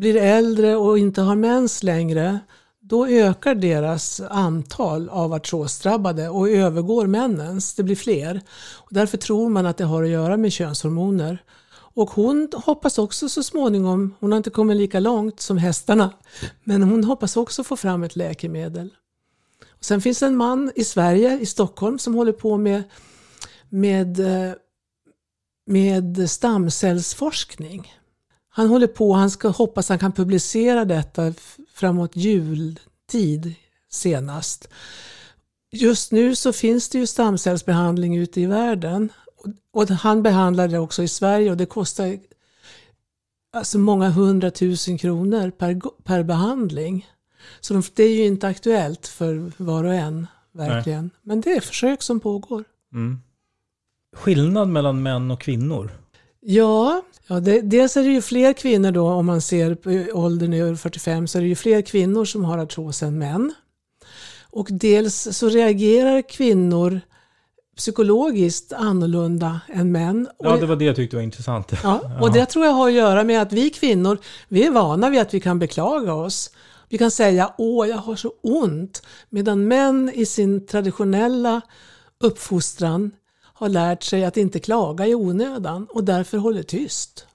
blir 0.00 0.16
äldre 0.16 0.76
och 0.76 0.98
inte 0.98 1.20
har 1.22 1.36
mens 1.36 1.82
längre, 1.82 2.38
då 2.80 3.06
ökar 3.06 3.54
deras 3.54 4.20
antal 4.30 5.08
av 5.08 5.32
artrosdrabbade 5.32 6.28
och 6.28 6.48
övergår 6.48 7.06
männens. 7.06 7.74
Det 7.74 7.82
blir 7.82 7.96
fler. 7.96 8.40
Och 8.74 8.88
därför 8.90 9.18
tror 9.18 9.48
man 9.48 9.66
att 9.66 9.76
det 9.76 9.84
har 9.84 10.02
att 10.02 10.08
göra 10.08 10.36
med 10.36 10.52
könshormoner. 10.52 11.38
Och 11.96 12.10
hon 12.10 12.48
hoppas 12.54 12.98
också 12.98 13.28
så 13.28 13.42
småningom, 13.42 14.14
hon 14.20 14.32
har 14.32 14.36
inte 14.36 14.50
kommit 14.50 14.76
lika 14.76 15.00
långt 15.00 15.40
som 15.40 15.58
hästarna, 15.58 16.12
men 16.64 16.82
hon 16.82 17.04
hoppas 17.04 17.36
också 17.36 17.64
få 17.64 17.76
fram 17.76 18.02
ett 18.02 18.16
läkemedel. 18.16 18.94
Och 19.68 19.84
sen 19.84 20.00
finns 20.00 20.18
det 20.18 20.26
en 20.26 20.36
man 20.36 20.72
i 20.74 20.84
Sverige, 20.84 21.38
i 21.38 21.46
Stockholm, 21.46 21.98
som 21.98 22.14
håller 22.14 22.32
på 22.32 22.56
med, 22.56 22.82
med, 23.68 24.20
eh, 24.20 24.54
med 25.66 26.30
stamcellsforskning. 26.30 27.92
Han 28.48 28.68
håller 28.68 28.86
på, 28.86 29.12
han 29.12 29.30
ska 29.30 29.48
hoppas 29.48 29.88
han 29.88 29.98
kan 29.98 30.12
publicera 30.12 30.84
detta 30.84 31.34
framåt 31.74 32.16
jultid 32.16 33.54
senast. 33.90 34.68
Just 35.72 36.12
nu 36.12 36.36
så 36.36 36.52
finns 36.52 36.88
det 36.88 36.98
ju 36.98 37.06
stamcellsbehandling 37.06 38.16
ute 38.16 38.40
i 38.40 38.46
världen. 38.46 39.12
Och- 39.70 39.88
han 39.88 40.22
behandlar 40.22 40.68
det 40.68 40.78
också 40.78 41.02
i 41.02 41.08
Sverige 41.08 41.50
och 41.50 41.56
det 41.56 41.66
kostar 41.66 42.18
alltså 43.52 43.78
många 43.78 44.10
hundratusen 44.10 44.98
kronor 44.98 45.50
per, 45.50 45.80
per 46.02 46.22
behandling. 46.22 47.06
Så 47.60 47.74
de, 47.74 47.82
det 47.94 48.02
är 48.04 48.14
ju 48.14 48.26
inte 48.26 48.48
aktuellt 48.48 49.06
för 49.06 49.52
var 49.56 49.84
och 49.84 49.94
en, 49.94 50.26
verkligen. 50.52 51.10
Men 51.22 51.40
det 51.40 51.52
är 51.52 51.60
försök 51.60 52.02
som 52.02 52.20
pågår. 52.20 52.64
Mm. 52.92 53.20
Skillnad 54.16 54.68
mellan 54.68 55.02
män 55.02 55.30
och 55.30 55.40
kvinnor? 55.40 55.90
Ja, 56.40 57.02
ja 57.26 57.40
det, 57.40 57.60
dels 57.60 57.96
är 57.96 58.02
det 58.02 58.08
ju 58.08 58.22
fler 58.22 58.52
kvinnor 58.52 58.90
då, 58.92 59.08
om 59.08 59.26
man 59.26 59.40
ser 59.40 59.74
på 59.74 60.18
åldern 60.18 60.52
över 60.52 60.74
45, 60.74 61.26
så 61.26 61.38
är 61.38 61.42
det 61.42 61.48
ju 61.48 61.54
fler 61.54 61.82
kvinnor 61.82 62.24
som 62.24 62.44
har 62.44 62.58
artros 62.58 63.02
än 63.02 63.18
män. 63.18 63.54
Och 64.50 64.68
dels 64.70 65.28
så 65.32 65.48
reagerar 65.48 66.22
kvinnor 66.28 67.00
psykologiskt 67.76 68.72
annorlunda 68.72 69.60
än 69.68 69.92
män. 69.92 70.28
Ja, 70.38 70.56
det 70.56 70.66
var 70.66 70.76
det 70.76 70.84
jag 70.84 70.96
tyckte 70.96 71.16
var 71.16 71.22
intressant. 71.22 71.72
ja, 71.82 72.00
och 72.20 72.32
det 72.32 72.46
tror 72.46 72.64
jag 72.64 72.72
har 72.72 72.88
att 72.88 72.94
göra 72.94 73.24
med 73.24 73.42
att 73.42 73.52
vi 73.52 73.70
kvinnor, 73.70 74.18
vi 74.48 74.66
är 74.66 74.70
vana 74.70 75.10
vid 75.10 75.20
att 75.20 75.34
vi 75.34 75.40
kan 75.40 75.58
beklaga 75.58 76.14
oss. 76.14 76.50
Vi 76.88 76.98
kan 76.98 77.10
säga 77.10 77.52
åh, 77.58 77.88
jag 77.88 77.96
har 77.96 78.16
så 78.16 78.32
ont. 78.42 79.02
Medan 79.30 79.68
män 79.68 80.10
i 80.14 80.26
sin 80.26 80.66
traditionella 80.66 81.60
uppfostran 82.20 83.10
har 83.42 83.68
lärt 83.68 84.02
sig 84.02 84.24
att 84.24 84.36
inte 84.36 84.58
klaga 84.58 85.06
i 85.06 85.14
onödan 85.14 85.86
och 85.90 86.04
därför 86.04 86.38
håller 86.38 86.62
tyst. 86.62 87.26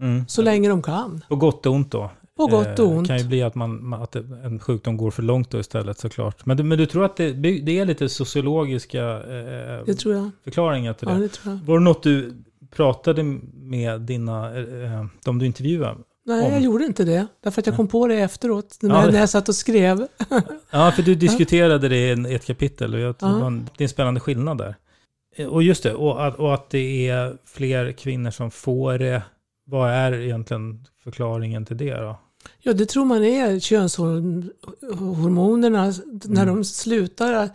Mm. 0.00 0.28
Så 0.28 0.42
länge 0.42 0.68
de 0.68 0.82
kan. 0.82 1.24
På 1.28 1.36
gott 1.36 1.66
och 1.66 1.72
ont 1.72 1.90
då? 1.90 2.10
På 2.36 2.46
gott 2.46 2.78
och 2.78 2.86
Eh, 2.92 2.98
ont. 2.98 3.06
kan 3.08 3.18
ju 3.18 3.24
bli 3.24 3.42
att, 3.42 3.54
man, 3.54 3.94
att 3.94 4.16
en 4.16 4.58
sjukdom 4.58 4.96
går 4.96 5.10
för 5.10 5.22
långt 5.22 5.50
då 5.50 5.58
istället 5.60 5.98
såklart. 5.98 6.46
Men 6.46 6.56
du, 6.56 6.62
men 6.62 6.78
du 6.78 6.86
tror 6.86 7.04
att 7.04 7.16
det, 7.16 7.32
det 7.32 7.78
är 7.78 7.84
lite 7.86 8.08
sociologiska 8.08 9.04
eh, 9.04 9.84
Det 9.86 9.94
tror 9.94 10.14
jag. 10.14 10.30
förklaringar 10.44 10.92
till 10.92 11.08
Ja, 11.08 11.14
det? 11.14 11.20
det 11.20 11.28
tror 11.28 11.54
jag. 11.54 11.60
Var 11.66 11.78
det 11.78 11.84
något 11.84 12.02
du 12.02 12.32
pratade 12.70 13.22
med 13.54 14.00
dina, 14.00 14.58
eh, 14.58 15.06
de 15.24 15.38
du 15.38 15.46
intervjuade? 15.46 15.96
Nej, 16.26 16.46
Om- 16.46 16.52
jag 16.52 16.60
gjorde 16.60 16.84
inte 16.84 17.04
det. 17.04 17.26
Därför 17.42 17.60
att 17.62 17.66
jag 17.66 17.76
kom 17.76 17.88
på 17.88 18.06
det 18.06 18.14
efteråt. 18.14 18.78
När, 18.82 18.94
Ja, 19.00 19.06
det- 19.06 19.12
när 19.12 19.20
jag 19.20 19.28
satt 19.28 19.48
och 19.48 19.54
skrev. 19.54 20.06
Ja, 20.70 20.92
för 20.96 21.02
du 21.02 21.14
diskuterade 21.14 21.88
det 21.88 21.96
i 22.28 22.34
ett 22.34 22.46
kapitel 22.46 22.94
och 22.94 23.00
jag 23.00 23.14
Ja. 23.20 23.26
det 23.26 23.40
var 23.40 23.46
en- 23.46 23.68
det 23.76 23.82
är 23.82 23.84
en 23.84 23.88
spännande 23.88 24.20
skillnad 24.20 24.58
där. 24.58 24.74
Eh, 25.36 25.46
Och 25.46 25.62
just 25.62 25.82
det, 25.82 25.94
och 25.94 26.26
att, 26.26 26.36
och 26.38 26.54
att 26.54 26.70
det 26.70 27.08
är 27.08 27.36
fler 27.46 27.92
kvinnor 27.92 28.30
som 28.30 28.50
får 28.50 28.98
det. 28.98 29.22
Vad 29.66 29.90
är 29.90 30.12
egentligen 30.12 30.84
förklaringen 31.04 31.64
till 31.64 31.76
det 31.76 31.94
då? 31.94 32.18
Ja, 32.62 32.72
det 32.72 32.86
tror 32.86 33.04
man 33.04 33.24
är 33.24 33.58
könshormonerna. 33.60 35.84
När 36.24 36.42
Mm. 36.42 36.54
de 36.56 36.64
slutar 36.64 37.50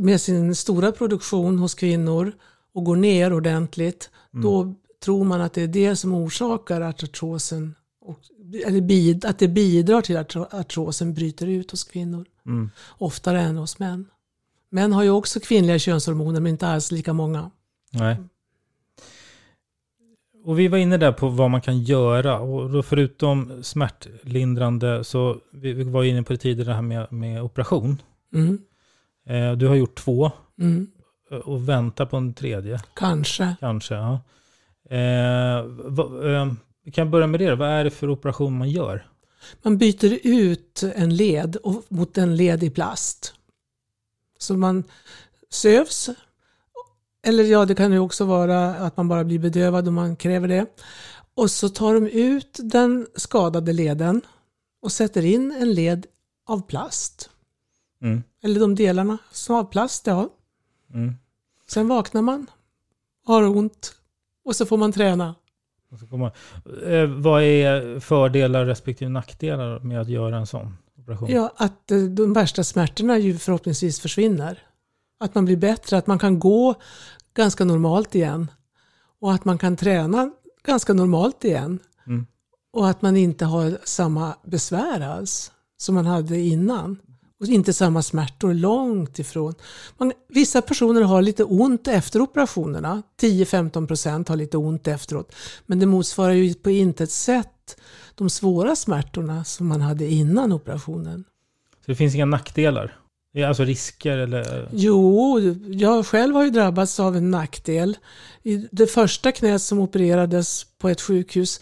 med 0.00 0.20
sin 0.20 0.54
stora 0.54 0.92
produktion 0.92 1.58
hos 1.58 1.74
kvinnor 1.74 2.32
och 2.74 2.84
går 2.84 2.96
ner 2.96 3.32
ordentligt, 3.32 4.10
Mm. 4.34 4.42
då 4.44 4.74
tror 5.04 5.24
man 5.24 5.40
att 5.40 5.52
det 5.52 5.62
är 5.62 5.68
det 5.68 5.96
som 5.96 6.14
orsakar 6.14 6.80
artrosen. 6.80 7.74
Och, 8.00 8.18
eller 8.66 8.80
bid, 8.80 9.24
att 9.24 9.38
det 9.38 9.48
bidrar 9.48 10.02
till 10.02 10.16
att 10.16 10.34
artro- 10.34 10.60
artrosen 10.60 11.14
bryter 11.14 11.46
ut 11.46 11.70
hos 11.70 11.84
kvinnor. 11.84 12.26
Mm. 12.46 12.70
Oftare 12.98 13.40
än 13.40 13.56
hos 13.56 13.78
män. 13.78 14.06
Män 14.70 14.92
har 14.92 15.02
ju 15.02 15.10
också 15.10 15.40
kvinnliga 15.40 15.78
könshormoner, 15.78 16.40
men 16.40 16.50
inte 16.52 16.68
alls 16.68 16.92
lika 16.92 17.12
många. 17.12 17.50
Nej. 17.90 18.16
Och 20.44 20.58
vi 20.58 20.68
var 20.68 20.78
inne 20.78 20.96
där 20.96 21.12
på 21.12 21.28
vad 21.28 21.50
man 21.50 21.60
kan 21.60 21.78
göra. 21.82 22.38
Och 22.40 22.70
då 22.70 22.82
förutom 22.82 23.62
smärtlindrande 23.62 25.04
så 25.04 25.36
vi, 25.52 25.72
vi 25.72 25.84
var 25.84 26.04
inne 26.04 26.22
på 26.22 26.32
det 26.32 26.38
tidigare 26.38 26.70
det 26.70 26.74
här 26.74 26.82
med, 26.82 27.12
med 27.12 27.42
operation. 27.42 28.02
Mm. 28.34 28.58
Eh, 29.26 29.52
du 29.52 29.66
har 29.66 29.74
gjort 29.74 29.94
två 29.94 30.32
Mm. 30.60 30.86
eh, 31.30 31.38
och 31.38 31.68
väntar 31.68 32.06
på 32.06 32.16
en 32.16 32.34
tredje. 32.34 32.80
Kanske. 32.94 33.56
Kanske, 33.60 33.94
ja. 33.94 34.20
Eh, 34.96 35.64
vad, 35.66 36.34
eh, 36.34 36.52
vi 36.84 36.92
kan 36.92 37.10
börja 37.10 37.26
med 37.26 37.40
det. 37.40 37.54
Vad 37.54 37.68
är 37.68 37.84
det 37.84 37.90
för 37.90 38.10
operation 38.10 38.58
man 38.58 38.70
gör? 38.70 39.06
Man 39.62 39.78
byter 39.78 40.18
ut 40.26 40.82
en 40.94 41.16
led 41.16 41.56
och, 41.56 41.84
mot 41.88 42.18
en 42.18 42.36
led 42.36 42.62
i 42.62 42.70
plast. 42.70 43.34
Så 44.38 44.56
man 44.56 44.84
sövs. 45.50 46.10
Eller 47.22 47.44
ja, 47.44 47.64
det 47.64 47.74
kan 47.74 47.92
ju 47.92 47.98
också 47.98 48.24
vara 48.24 48.74
att 48.74 48.96
man 48.96 49.08
bara 49.08 49.24
blir 49.24 49.38
bedövad 49.38 49.88
om 49.88 49.94
man 49.94 50.16
kräver 50.16 50.48
det. 50.48 50.66
Och 51.34 51.50
så 51.50 51.68
tar 51.68 51.94
de 51.94 52.06
ut 52.08 52.58
den 52.62 53.06
skadade 53.14 53.72
leden 53.72 54.22
och 54.82 54.92
sätter 54.92 55.24
in 55.24 55.52
en 55.60 55.72
led 55.74 56.06
av 56.46 56.66
plast. 56.66 57.30
Mm. 58.02 58.22
Eller 58.42 58.60
de 58.60 58.74
delarna 58.74 59.18
som 59.32 59.56
av 59.56 59.64
plast, 59.64 60.06
ja. 60.06 60.28
Mm. 60.94 61.14
Sen 61.70 61.88
vaknar 61.88 62.22
man, 62.22 62.46
har 63.26 63.42
ont 63.42 63.94
och 64.44 64.56
så 64.56 64.66
får 64.66 64.76
man 64.76 64.92
träna. 64.92 65.34
Kommer, 66.10 66.32
eh, 66.86 67.06
vad 67.06 67.42
är 67.42 68.00
fördelar 68.00 68.66
respektive 68.66 69.08
nackdelar 69.08 69.80
med 69.80 70.00
att 70.00 70.08
göra 70.08 70.36
en 70.36 70.46
sån 70.46 70.76
operation? 70.98 71.30
Ja, 71.30 71.52
att 71.56 71.90
eh, 71.90 71.98
de 71.98 72.32
värsta 72.32 72.64
smärtorna 72.64 73.18
ju 73.18 73.38
förhoppningsvis 73.38 74.00
försvinner. 74.00 74.58
Att 75.20 75.34
man 75.34 75.44
blir 75.44 75.56
bättre, 75.56 75.98
att 75.98 76.06
man 76.06 76.18
kan 76.18 76.38
gå 76.38 76.74
ganska 77.34 77.64
normalt 77.64 78.14
igen. 78.14 78.50
Och 79.20 79.32
att 79.32 79.44
man 79.44 79.58
kan 79.58 79.76
träna 79.76 80.30
ganska 80.66 80.92
normalt 80.92 81.44
igen. 81.44 81.78
Mm. 82.06 82.26
Och 82.72 82.88
att 82.88 83.02
man 83.02 83.16
inte 83.16 83.44
har 83.44 83.78
samma 83.84 84.34
besvär 84.44 85.00
alls 85.00 85.52
som 85.76 85.94
man 85.94 86.06
hade 86.06 86.38
innan. 86.38 86.98
Och 87.40 87.46
inte 87.46 87.72
samma 87.72 88.02
smärtor, 88.02 88.54
långt 88.54 89.18
ifrån. 89.18 89.54
Man, 89.98 90.12
vissa 90.28 90.62
personer 90.62 91.02
har 91.02 91.22
lite 91.22 91.44
ont 91.44 91.88
efter 91.88 92.20
operationerna. 92.20 93.02
10-15% 93.20 94.28
har 94.28 94.36
lite 94.36 94.56
ont 94.56 94.88
efteråt. 94.88 95.34
Men 95.66 95.78
det 95.78 95.86
motsvarar 95.86 96.32
ju 96.32 96.54
på 96.54 96.70
intet 96.70 97.10
sätt 97.10 97.80
de 98.14 98.30
svåra 98.30 98.76
smärtorna 98.76 99.44
som 99.44 99.66
man 99.66 99.80
hade 99.80 100.06
innan 100.06 100.52
operationen. 100.52 101.24
Så 101.84 101.90
det 101.90 101.94
finns 101.94 102.14
inga 102.14 102.24
nackdelar? 102.24 102.99
Alltså 103.46 103.64
risker 103.64 104.18
eller? 104.18 104.68
Jo, 104.72 105.40
jag 105.66 106.06
själv 106.06 106.34
har 106.34 106.44
ju 106.44 106.50
drabbats 106.50 107.00
av 107.00 107.16
en 107.16 107.30
nackdel. 107.30 107.96
I 108.42 108.68
det 108.72 108.86
första 108.86 109.32
knät 109.32 109.62
som 109.62 109.78
opererades 109.78 110.66
på 110.78 110.88
ett 110.88 111.00
sjukhus 111.00 111.60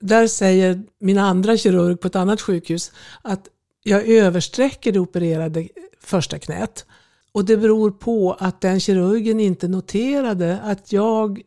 där 0.00 0.26
säger 0.26 0.82
min 1.00 1.18
andra 1.18 1.56
kirurg 1.56 2.00
på 2.00 2.06
ett 2.06 2.16
annat 2.16 2.40
sjukhus 2.40 2.92
att 3.22 3.48
jag 3.82 4.08
översträcker 4.08 4.92
det 4.92 5.00
opererade 5.00 5.68
första 6.00 6.38
knät. 6.38 6.86
Och 7.32 7.44
det 7.44 7.56
beror 7.56 7.90
på 7.90 8.36
att 8.38 8.60
den 8.60 8.80
kirurgen 8.80 9.40
inte 9.40 9.68
noterade 9.68 10.60
att 10.60 10.92
jag, 10.92 11.42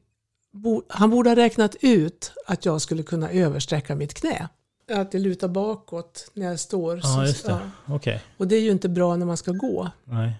han 0.87 1.09
borde 1.09 1.29
ha 1.29 1.35
räknat 1.35 1.75
ut 1.81 2.31
att 2.47 2.65
jag 2.65 2.81
skulle 2.81 3.03
kunna 3.03 3.31
översträcka 3.31 3.95
mitt 3.95 4.13
knä. 4.13 4.49
Att 4.93 5.11
det 5.11 5.19
lutar 5.19 5.47
bakåt 5.47 6.31
när 6.33 6.45
jag 6.45 6.59
står. 6.59 6.99
Ja, 7.03 7.25
just 7.25 7.45
det. 7.45 7.59
Ja. 7.85 7.95
Okay. 7.95 8.19
Och 8.37 8.47
det 8.47 8.55
är 8.55 8.61
ju 8.61 8.71
inte 8.71 8.89
bra 8.89 9.15
när 9.15 9.25
man 9.25 9.37
ska 9.37 9.51
gå. 9.51 9.89
Nej, 10.03 10.33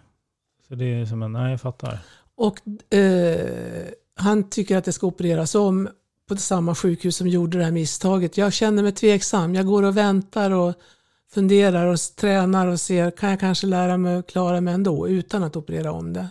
så 0.68 0.76
det 0.76 0.86
är 0.86 1.06
som 1.06 1.24
en, 1.24 1.34
nej 1.34 1.52
jag 1.52 1.62
fattar. 1.62 2.00
Och 2.36 2.94
eh, 2.94 3.88
han 4.16 4.50
tycker 4.50 4.78
att 4.78 4.86
det 4.86 4.94
ska 4.94 5.08
opereras 5.08 5.56
om 5.56 5.90
på 6.30 6.36
samma 6.38 6.76
sjukhus 6.76 7.16
som 7.16 7.28
gjorde 7.28 7.58
det 7.58 7.64
här 7.64 7.72
misstaget. 7.72 8.38
Jag 8.38 8.54
känner 8.54 8.84
mig 8.84 8.92
tveksam. 8.92 9.56
Jag 9.56 9.66
går 9.66 9.84
och 9.84 9.98
väntar 9.98 10.52
och 10.52 10.74
funderar 11.34 11.86
och 11.86 11.98
tränar 12.16 12.68
och 12.68 12.80
ser, 12.80 13.12
kan 13.12 13.30
jag 13.30 13.40
kanske 13.40 13.68
lära 13.68 13.98
mig 13.98 14.16
att 14.16 14.28
klara 14.28 14.62
mig 14.62 14.74
ändå 14.74 15.08
utan 15.08 15.44
att 15.44 15.56
operera 15.56 15.92
om 15.92 16.14
det. 16.14 16.28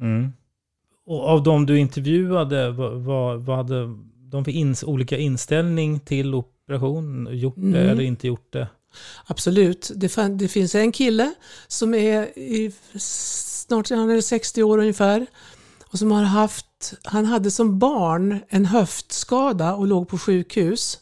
Mm. 0.00 0.32
Och 1.06 1.28
av 1.28 1.42
de 1.42 1.66
du 1.66 1.78
intervjuade, 1.78 2.70
vad, 2.70 3.44
vad, 3.44 3.56
hade 3.56 3.74
de 4.18 4.44
för 4.44 4.50
ins, 4.50 4.84
olika 4.84 5.18
inställning 5.18 6.00
till 6.00 6.34
operation? 6.66 7.28
Gjort 7.30 7.56
det 7.56 7.78
mm. 7.78 7.88
eller 7.88 8.02
inte 8.02 8.26
gjort 8.26 8.52
det? 8.52 8.68
Absolut. 9.26 9.90
Det, 9.94 10.08
fann, 10.08 10.38
det, 10.38 10.48
finns 10.48 10.74
en 10.74 10.92
kille 10.92 11.34
som 11.68 11.94
är 11.94 12.38
i, 12.38 12.72
snart 12.98 13.90
han 13.90 14.10
är 14.10 14.20
60 14.20 14.62
år 14.62 14.78
ungefär 14.78 15.26
och 15.90 15.98
som 15.98 16.10
har 16.10 16.22
haft, 16.22 16.94
han 17.04 17.24
hade 17.24 17.50
som 17.50 17.78
barn 17.78 18.40
en 18.48 18.64
höftskada 18.64 19.74
och 19.74 19.86
låg 19.86 20.08
på 20.08 20.18
sjukhus. 20.18 20.98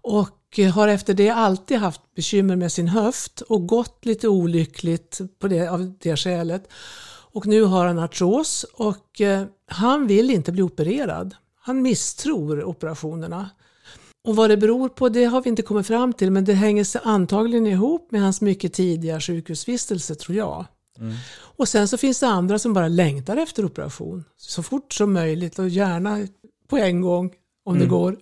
Och 0.00 0.58
har 0.72 0.88
efter 0.88 1.14
det 1.14 1.30
alltid 1.30 1.78
haft 1.78 2.00
bekymmer 2.14 2.56
med 2.56 2.72
sin 2.72 2.88
höft 2.88 3.40
och 3.40 3.66
gått 3.66 4.04
lite 4.04 4.28
olyckligt 4.28 5.20
på 5.38 5.48
det, 5.48 5.68
av 5.68 5.94
det 5.98 6.16
skälet. 6.16 6.68
Och 7.32 7.46
nu 7.46 7.62
har 7.62 7.86
han 7.86 7.98
artros 7.98 8.64
och 8.74 9.20
eh, 9.20 9.44
han 9.66 10.06
vill 10.06 10.30
inte 10.30 10.52
bli 10.52 10.62
opererad. 10.62 11.34
Han 11.60 11.82
misstror 11.82 12.64
operationerna. 12.64 13.50
Och 14.28 14.36
vad 14.36 14.50
det 14.50 14.56
beror 14.56 14.88
på 14.88 15.08
det 15.08 15.24
har 15.24 15.42
vi 15.42 15.50
inte 15.50 15.62
kommit 15.62 15.86
fram 15.86 16.12
till 16.12 16.30
men 16.30 16.44
det 16.44 16.52
hänger 16.52 16.84
sig 16.84 17.00
antagligen 17.04 17.66
ihop 17.66 18.08
med 18.10 18.20
hans 18.20 18.40
mycket 18.40 18.72
tidiga 18.72 19.20
sjukhusvistelse 19.20 20.14
tror 20.14 20.36
jag. 20.36 20.66
Mm. 20.98 21.14
Och 21.40 21.68
sen 21.68 21.88
så 21.88 21.98
finns 21.98 22.20
det 22.20 22.26
andra 22.26 22.58
som 22.58 22.72
bara 22.72 22.88
längtar 22.88 23.36
efter 23.36 23.64
operation 23.64 24.24
så 24.36 24.62
fort 24.62 24.92
som 24.92 25.12
möjligt 25.12 25.58
och 25.58 25.68
gärna 25.68 26.26
på 26.68 26.76
en 26.76 27.00
gång 27.00 27.30
om 27.64 27.76
mm. 27.76 27.88
det 27.88 27.90
går. 27.90 28.16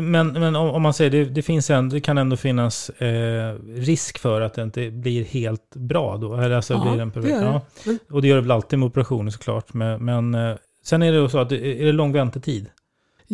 Men, 0.00 0.32
men 0.32 0.56
om 0.56 0.82
man 0.82 0.94
säger 0.94 1.10
det, 1.10 1.24
det, 1.24 1.42
finns 1.42 1.70
en, 1.70 1.88
det 1.88 2.00
kan 2.00 2.18
ändå 2.18 2.36
finnas 2.36 2.90
eh, 2.90 3.54
risk 3.64 4.18
för 4.18 4.40
att 4.40 4.54
det 4.54 4.62
inte 4.62 4.90
blir 4.90 5.24
helt 5.24 5.74
bra 5.74 6.16
då? 6.16 6.34
Eller 6.34 6.56
alltså 6.56 6.74
ja, 6.74 6.82
blir 6.82 6.98
den 6.98 7.10
perfekt. 7.10 7.34
Det 7.34 7.44
ja. 7.84 7.98
Och 8.10 8.22
det 8.22 8.28
gör 8.28 8.36
det 8.36 8.42
väl 8.42 8.50
alltid 8.50 8.78
med 8.78 8.86
operationer 8.86 9.30
såklart. 9.30 9.74
Men, 9.74 10.04
men 10.04 10.34
eh, 10.34 10.56
sen 10.84 11.02
är 11.02 11.12
det 11.12 11.30
så 11.30 11.38
att 11.38 11.52
är 11.52 11.84
det 11.84 11.92
lång 11.92 12.12
väntetid? 12.12 12.70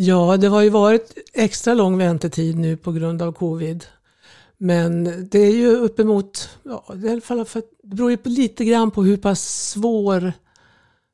Ja, 0.01 0.37
det 0.37 0.47
har 0.49 0.63
ju 0.63 0.71
varit 0.71 1.19
extra 1.35 1.75
lång 1.75 1.99
väntetid 1.99 2.59
nu 2.59 2.77
på 2.77 2.93
grund 2.93 3.23
av 3.23 3.33
covid. 3.33 3.85
Men 4.57 5.05
det 5.31 5.39
är 5.39 5.53
ju 5.53 5.77
uppemot, 5.77 6.59
ja, 6.63 6.85
i 7.05 7.09
alla 7.09 7.21
fall 7.21 7.45
för, 7.45 7.63
det 7.83 7.97
beror 7.97 8.11
ju 8.11 8.19
lite 8.25 8.65
grann 8.65 8.91
på 8.91 9.03
hur 9.03 9.17
pass 9.17 9.71
svår 9.71 10.33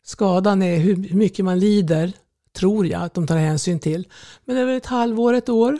skadan 0.02 0.62
är, 0.62 0.78
hur 0.78 1.14
mycket 1.14 1.44
man 1.44 1.58
lider 1.58 2.12
tror 2.56 2.86
jag 2.86 3.02
att 3.02 3.14
de 3.14 3.26
tar 3.26 3.36
hänsyn 3.36 3.80
till. 3.80 4.08
Men 4.44 4.56
det 4.56 4.62
är 4.62 4.66
väl 4.66 4.76
ett 4.76 4.86
halvår, 4.86 5.34
ett 5.34 5.48
år. 5.48 5.78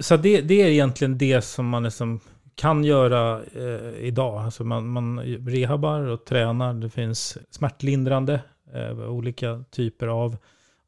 Så 0.00 0.16
det, 0.16 0.40
det 0.40 0.62
är 0.62 0.68
egentligen 0.68 1.18
det 1.18 1.42
som 1.42 1.68
man 1.68 1.82
liksom 1.82 2.20
kan 2.54 2.84
göra 2.84 3.42
eh, 3.42 4.06
idag. 4.06 4.44
Alltså 4.44 4.64
man, 4.64 4.88
man 4.88 5.20
rehabar 5.48 6.00
och 6.00 6.24
tränar. 6.24 6.74
Det 6.74 6.90
finns 6.90 7.38
smärtlindrande, 7.50 8.40
eh, 8.74 9.10
olika 9.10 9.64
typer 9.70 10.06
av, 10.06 10.36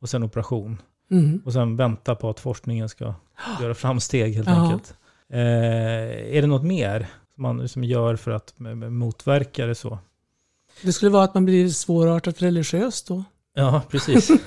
och 0.01 0.09
sen 0.09 0.23
operation. 0.23 0.79
Mm. 1.11 1.43
Och 1.45 1.53
sen 1.53 1.77
vänta 1.77 2.15
på 2.15 2.31
att 2.31 2.41
forskningen 2.41 2.89
ska 2.89 3.15
göra 3.61 3.75
framsteg 3.75 4.35
helt 4.35 4.49
ja. 4.49 4.55
enkelt. 4.55 4.95
Eh, 5.29 6.37
är 6.37 6.41
det 6.41 6.47
något 6.47 6.65
mer 6.65 7.07
som 7.35 7.43
man 7.43 7.59
liksom 7.59 7.85
gör 7.85 8.17
för 8.17 8.31
att 8.31 8.55
motverka 8.91 9.67
det 9.67 9.75
så? 9.75 9.99
Det 10.83 10.93
skulle 10.93 11.11
vara 11.11 11.25
att 11.25 11.35
man 11.35 11.45
blir 11.45 11.69
svårartat 11.69 12.43
religiös 12.43 13.03
då. 13.03 13.25
Ja, 13.55 13.83
precis. 13.91 14.31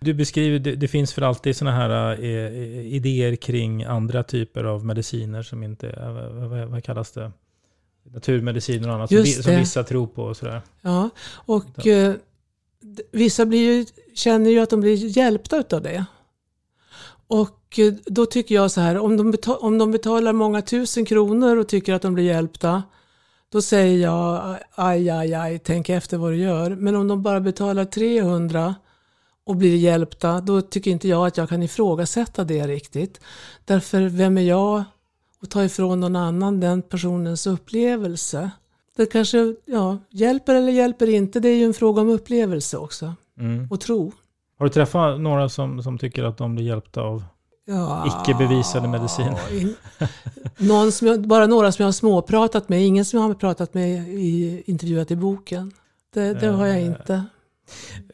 Du 0.00 0.14
beskriver, 0.14 0.58
det, 0.58 0.76
det 0.76 0.88
finns 0.88 1.12
för 1.12 1.22
alltid 1.22 1.56
sådana 1.56 1.76
här 1.76 2.12
eh, 2.12 2.86
idéer 2.86 3.36
kring 3.36 3.84
andra 3.84 4.22
typer 4.22 4.64
av 4.64 4.84
mediciner 4.84 5.42
som 5.42 5.62
inte, 5.62 5.90
eh, 5.90 6.12
vad, 6.12 6.68
vad 6.68 6.84
kallas 6.84 7.12
det? 7.12 7.32
Naturmediciner 8.02 8.88
och 8.88 8.94
annat 8.94 9.10
som, 9.10 9.24
som, 9.24 9.56
vissa 9.56 9.84
tror 9.84 10.06
på 10.06 10.22
och 10.22 10.36
sådär. 10.36 10.62
Ja, 10.80 11.10
och 11.32 11.86
eh, 11.86 12.14
vissa 13.12 13.46
blir 13.46 13.72
ju, 13.72 13.86
känner 14.14 14.50
ju 14.50 14.58
att 14.60 14.70
de 14.70 14.80
blir 14.80 15.18
hjälpta 15.18 15.64
av 15.72 15.82
det. 15.82 16.04
Och 17.26 17.78
eh, 17.78 17.94
då 18.06 18.26
tycker 18.26 18.54
jag 18.54 18.70
så 18.70 18.80
här, 18.80 18.98
om 18.98 19.16
de, 19.16 19.30
betal, 19.30 19.56
om 19.60 19.78
de 19.78 19.90
betalar 19.90 20.32
många 20.32 20.62
tusen 20.62 21.04
kronor 21.04 21.56
och 21.56 21.68
tycker 21.68 21.94
att 21.94 22.02
de 22.02 22.14
blir 22.14 22.24
hjälpta, 22.24 22.82
då 23.52 23.62
säger 23.62 23.98
jag 24.02 24.56
aj, 24.74 25.10
aj, 25.10 25.34
aj, 25.34 25.58
tänk 25.58 25.88
efter 25.88 26.18
vad 26.18 26.32
du 26.32 26.36
gör. 26.36 26.70
Men 26.70 26.96
om 26.96 27.08
de 27.08 27.22
bara 27.22 27.40
betalar 27.40 27.84
300 27.84 28.74
och 29.44 29.56
blir 29.56 29.76
hjälpta, 29.76 30.40
då 30.40 30.60
tycker 30.60 30.90
inte 30.90 31.08
jag 31.08 31.26
att 31.26 31.36
jag 31.36 31.48
kan 31.48 31.62
ifrågasätta 31.62 32.44
det 32.44 32.66
riktigt. 32.66 33.20
Därför, 33.64 34.02
vem 34.02 34.38
är 34.38 34.42
jag 34.42 34.84
att 35.42 35.50
ta 35.50 35.64
ifrån 35.64 36.00
någon 36.00 36.16
annan 36.16 36.60
den 36.60 36.82
personens 36.82 37.46
upplevelse? 37.46 38.50
Det 39.00 39.06
kanske 39.06 39.54
ja, 39.64 39.98
hjälper 40.10 40.54
eller 40.54 40.72
hjälper 40.72 41.08
inte, 41.08 41.40
det 41.40 41.48
är 41.48 41.56
ju 41.56 41.64
en 41.64 41.74
fråga 41.74 42.02
om 42.02 42.08
upplevelse 42.08 42.76
också. 42.76 43.14
Mm. 43.38 43.68
Och 43.70 43.80
tro. 43.80 44.12
Har 44.58 44.66
du 44.66 44.72
träffat 44.72 45.20
några 45.20 45.48
som, 45.48 45.82
som 45.82 45.98
tycker 45.98 46.24
att 46.24 46.36
de 46.36 46.54
blir 46.54 46.64
hjälpta 46.64 47.00
av 47.00 47.24
ja, 47.66 48.06
icke 48.06 48.38
bevisade 48.38 48.88
mediciner? 48.88 49.40
någon 50.56 50.92
som 50.92 51.06
jag, 51.06 51.20
bara 51.20 51.46
några 51.46 51.72
som 51.72 51.82
jag 51.82 51.86
har 51.86 51.92
småpratat 51.92 52.68
med, 52.68 52.82
ingen 52.82 53.04
som 53.04 53.20
jag 53.20 53.26
har 53.26 53.34
pratat 53.34 53.74
med 53.74 54.08
i, 54.08 54.62
intervjuat 54.66 55.10
i 55.10 55.16
boken. 55.16 55.72
Det, 56.14 56.34
det 56.34 56.46
har 56.46 56.66
jag 56.66 56.78
eh, 56.78 56.86
inte. 56.86 57.24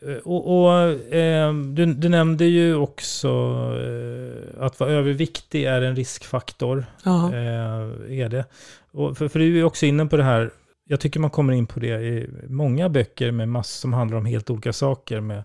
Eh, 0.03 0.17
och, 0.25 0.63
och 0.63 0.73
eh, 1.15 1.55
du, 1.55 1.95
du, 1.95 2.09
nämnde 2.09 2.45
ju 2.45 2.75
också 2.75 3.29
eh, 3.29 4.65
att 4.65 4.81
vara 4.81 4.91
överviktig 4.91 5.65
är 5.65 5.83
en 5.83 5.97
riskfaktor. 5.97 6.87
Eh, 7.05 8.21
är 8.21 8.29
det. 8.29 8.45
Och 8.93 9.19
för, 9.19 9.29
för 9.29 9.39
du 9.39 9.61
är 9.61 9.65
också 9.65 9.87
inne 9.87 10.07
på 10.07 10.17
det 10.17 10.25
här, 10.25 10.51
jag 10.89 11.01
tycker 11.01 11.21
man 11.21 11.31
kommer 11.31 11.53
in 11.53 11.67
på 11.67 11.81
det 11.81 12.01
i 12.03 12.31
många 12.49 12.89
böcker 12.89 13.31
med 13.31 13.49
massor 13.49 13.81
som 13.81 13.93
handlar 13.93 14.19
om 14.19 14.27
helt 14.27 14.51
olika 14.51 14.73
saker 14.73 15.21
med 15.21 15.45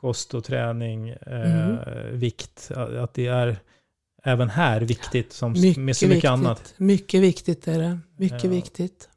kost 0.00 0.34
och 0.34 0.44
träning, 0.44 1.08
eh, 1.08 1.70
mm. 1.70 1.78
vikt. 2.18 2.70
Att 2.74 3.14
det 3.14 3.26
är 3.26 3.56
även 4.24 4.50
här 4.50 4.80
viktigt 4.80 5.32
som 5.32 5.52
mycket 5.52 5.82
med 5.82 5.96
så 5.96 6.06
mycket 6.06 6.16
viktigt. 6.16 6.30
annat. 6.30 6.74
Mycket 6.76 7.20
viktigt 7.20 7.68
är 7.68 7.78
det. 7.78 7.98
Mycket 8.16 8.44
viktigt 8.44 9.08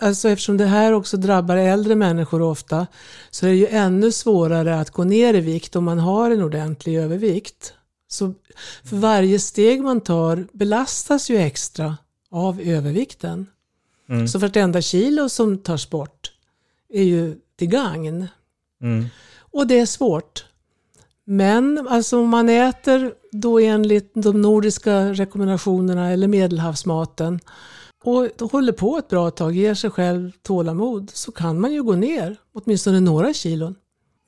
alltså 0.00 0.28
eftersom 0.28 0.56
det 0.56 0.66
här 0.66 0.92
också 0.92 1.16
drabbar 1.16 1.56
äldre 1.56 1.94
människor 1.94 2.42
ofta, 2.42 2.86
så 3.30 3.46
är 3.46 3.50
det 3.50 3.56
ju 3.56 3.66
ännu 3.66 4.12
svårare 4.12 4.80
att 4.80 4.90
gå 4.90 5.04
ner 5.04 5.34
i 5.34 5.40
vikt 5.40 5.76
om 5.76 5.84
man 5.84 5.98
har 5.98 6.30
en 6.30 6.42
ordentlig 6.42 6.96
övervikt. 6.96 7.74
Så 8.08 8.34
för 8.84 8.96
varje 8.96 9.38
steg 9.38 9.82
man 9.82 10.00
tar 10.00 10.46
belastas 10.52 11.30
ju 11.30 11.36
extra 11.36 11.96
av 12.30 12.60
övervikten. 12.60 13.46
Mm. 14.10 14.28
Så 14.28 14.38
vartenda 14.38 14.80
kilo 14.80 15.28
som 15.28 15.58
tas 15.58 15.90
bort 15.90 16.32
är 16.88 17.02
ju 17.02 17.36
till 17.56 17.68
gagn. 17.68 18.26
Mm. 18.82 19.04
Och 19.38 19.66
det 19.66 19.78
är 19.78 19.86
svårt. 19.86 20.44
Men 21.24 21.88
alltså 21.88 22.18
om 22.20 22.28
man 22.28 22.48
äter 22.48 23.14
då 23.32 23.58
enligt 23.58 24.10
de 24.14 24.42
nordiska 24.42 25.12
rekommendationerna 25.12 26.10
eller 26.10 26.28
medelhavsmaten 26.28 27.40
och 28.04 28.50
håller 28.50 28.72
på 28.72 28.98
ett 28.98 29.08
bra 29.08 29.30
tag, 29.30 29.52
ger 29.52 29.74
sig 29.74 29.90
själv 29.90 30.32
tålamod, 30.42 31.10
så 31.10 31.32
kan 31.32 31.60
man 31.60 31.72
ju 31.72 31.82
gå 31.82 31.94
ner 31.94 32.36
åtminstone 32.54 33.00
några 33.00 33.34
kilon. 33.34 33.74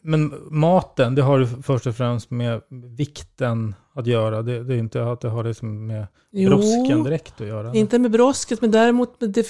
Men 0.02 0.34
maten, 0.50 1.14
det 1.14 1.22
har 1.22 1.62
först 1.62 1.86
och 1.86 1.96
främst 1.96 2.30
med 2.30 2.60
vikten 2.96 3.74
att 3.94 4.06
göra. 4.06 4.42
Det, 4.42 4.64
det 4.64 4.74
är 4.74 4.78
inte 4.78 5.04
att 5.04 5.20
det 5.20 5.28
har 5.28 5.44
det 5.44 5.62
med 5.62 6.06
brosken 6.30 7.04
direkt 7.04 7.40
att 7.40 7.46
göra. 7.46 7.74
Inte 7.74 7.98
med 7.98 8.10
brosket, 8.10 8.60
men 8.60 8.70
däremot 8.70 9.20
det, 9.20 9.46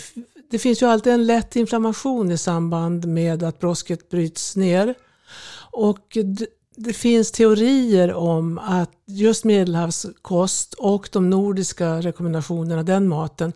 det 0.50 0.58
finns 0.58 0.82
ju 0.82 0.86
alltid 0.86 1.12
en 1.12 1.26
lätt 1.26 1.56
inflammation 1.56 2.30
i 2.30 2.38
samband 2.38 3.06
med 3.06 3.42
att 3.42 3.60
brosket 3.60 4.08
bryts 4.10 4.56
ner. 4.56 4.94
Och 5.70 6.18
det 6.76 6.92
finns 6.92 7.32
teorier 7.32 8.14
om 8.14 8.58
att 8.58 8.90
just 9.06 9.44
medelhavskost 9.44 10.74
och 10.74 11.08
de 11.12 11.30
nordiska 11.30 12.00
rekommendationerna, 12.00 12.82
den 12.82 13.08
maten, 13.08 13.52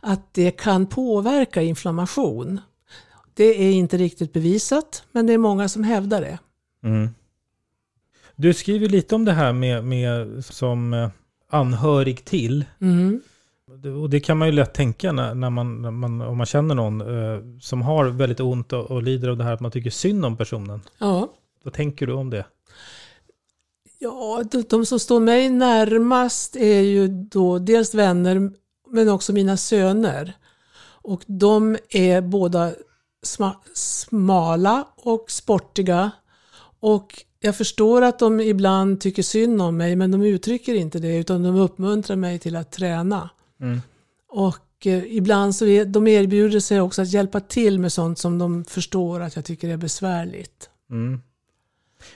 att 0.00 0.34
det 0.34 0.50
kan 0.50 0.86
påverka 0.86 1.62
inflammation. 1.62 2.60
Det 3.34 3.44
är 3.44 3.72
inte 3.72 3.96
riktigt 3.96 4.32
bevisat, 4.32 5.02
men 5.12 5.26
det 5.26 5.32
är 5.32 5.38
många 5.38 5.68
som 5.68 5.84
hävdar 5.84 6.20
det. 6.20 6.38
Mm. 6.84 7.08
Du 8.40 8.54
skriver 8.54 8.88
lite 8.88 9.14
om 9.14 9.24
det 9.24 9.32
här 9.32 9.52
med, 9.52 9.84
med 9.84 10.44
som 10.44 10.94
eh, 10.94 11.08
anhörig 11.50 12.24
till. 12.24 12.64
Mm. 12.80 13.20
Och 14.02 14.10
det 14.10 14.20
kan 14.20 14.38
man 14.38 14.48
ju 14.48 14.52
lätt 14.52 14.74
tänka 14.74 15.12
när, 15.12 15.34
när, 15.34 15.50
man, 15.50 15.82
när 15.82 15.90
man, 15.90 16.20
om 16.20 16.36
man 16.36 16.46
känner 16.46 16.74
någon 16.74 17.00
eh, 17.00 17.60
som 17.60 17.82
har 17.82 18.04
väldigt 18.04 18.40
ont 18.40 18.72
och, 18.72 18.90
och 18.90 19.02
lider 19.02 19.28
av 19.28 19.36
det 19.36 19.44
här 19.44 19.52
att 19.52 19.60
man 19.60 19.70
tycker 19.70 19.90
synd 19.90 20.24
om 20.24 20.36
personen. 20.36 20.80
Ja. 20.98 21.28
Vad 21.64 21.74
tänker 21.74 22.06
du 22.06 22.12
om 22.12 22.30
det? 22.30 22.46
Ja, 23.98 24.44
de, 24.50 24.62
de 24.62 24.86
som 24.86 24.98
står 24.98 25.20
mig 25.20 25.50
närmast 25.50 26.56
är 26.56 26.80
ju 26.80 27.08
då 27.08 27.58
dels 27.58 27.94
vänner 27.94 28.50
men 28.90 29.08
också 29.08 29.32
mina 29.32 29.56
söner. 29.56 30.32
Och 31.02 31.22
de 31.26 31.76
är 31.90 32.20
båda 32.20 32.72
sma, 33.22 33.56
smala 33.74 34.88
och 34.96 35.30
sportiga. 35.30 36.10
Och 36.80 37.24
jag 37.40 37.56
förstår 37.56 38.02
att 38.02 38.18
de 38.18 38.40
ibland 38.40 39.00
tycker 39.00 39.22
synd 39.22 39.62
om 39.62 39.76
mig 39.76 39.96
men 39.96 40.10
de 40.10 40.22
uttrycker 40.22 40.74
inte 40.74 40.98
det 40.98 41.16
utan 41.16 41.42
de 41.42 41.56
uppmuntrar 41.56 42.16
mig 42.16 42.38
till 42.38 42.56
att 42.56 42.72
träna. 42.72 43.30
Mm. 43.60 43.80
Och 44.28 44.86
eh, 44.86 45.16
ibland 45.16 45.54
så 45.54 45.66
är, 45.66 45.84
de 45.84 46.06
erbjuder 46.06 46.60
sig 46.60 46.80
också 46.80 47.02
att 47.02 47.12
hjälpa 47.12 47.40
till 47.40 47.78
med 47.78 47.92
sånt 47.92 48.18
som 48.18 48.38
de 48.38 48.64
förstår 48.64 49.20
att 49.20 49.36
jag 49.36 49.44
tycker 49.44 49.68
är 49.68 49.76
besvärligt. 49.76 50.70
Mm. 50.90 51.20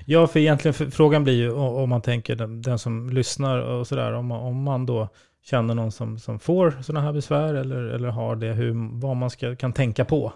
Ja, 0.04 0.26
för 0.26 0.40
egentligen 0.40 0.74
för, 0.74 0.90
frågan 0.90 1.24
blir 1.24 1.34
ju 1.34 1.52
om 1.52 1.88
man 1.90 2.02
tänker 2.02 2.36
den, 2.36 2.62
den 2.62 2.78
som 2.78 3.10
lyssnar 3.10 3.58
och 3.58 3.86
sådär, 3.86 4.12
om, 4.12 4.26
man- 4.26 4.40
om 4.40 4.62
man 4.62 4.86
då 4.86 5.08
känner 5.44 5.74
någon 5.74 5.92
som, 5.92 6.18
som 6.18 6.38
får 6.38 6.78
sådana 6.82 7.06
här 7.06 7.12
besvär 7.12 7.54
eller, 7.54 7.76
eller 7.76 8.08
har 8.08 8.36
det, 8.36 8.52
hur, 8.52 9.00
vad 9.00 9.16
man 9.16 9.30
ska, 9.30 9.56
kan 9.56 9.72
tänka 9.72 10.04
på. 10.04 10.32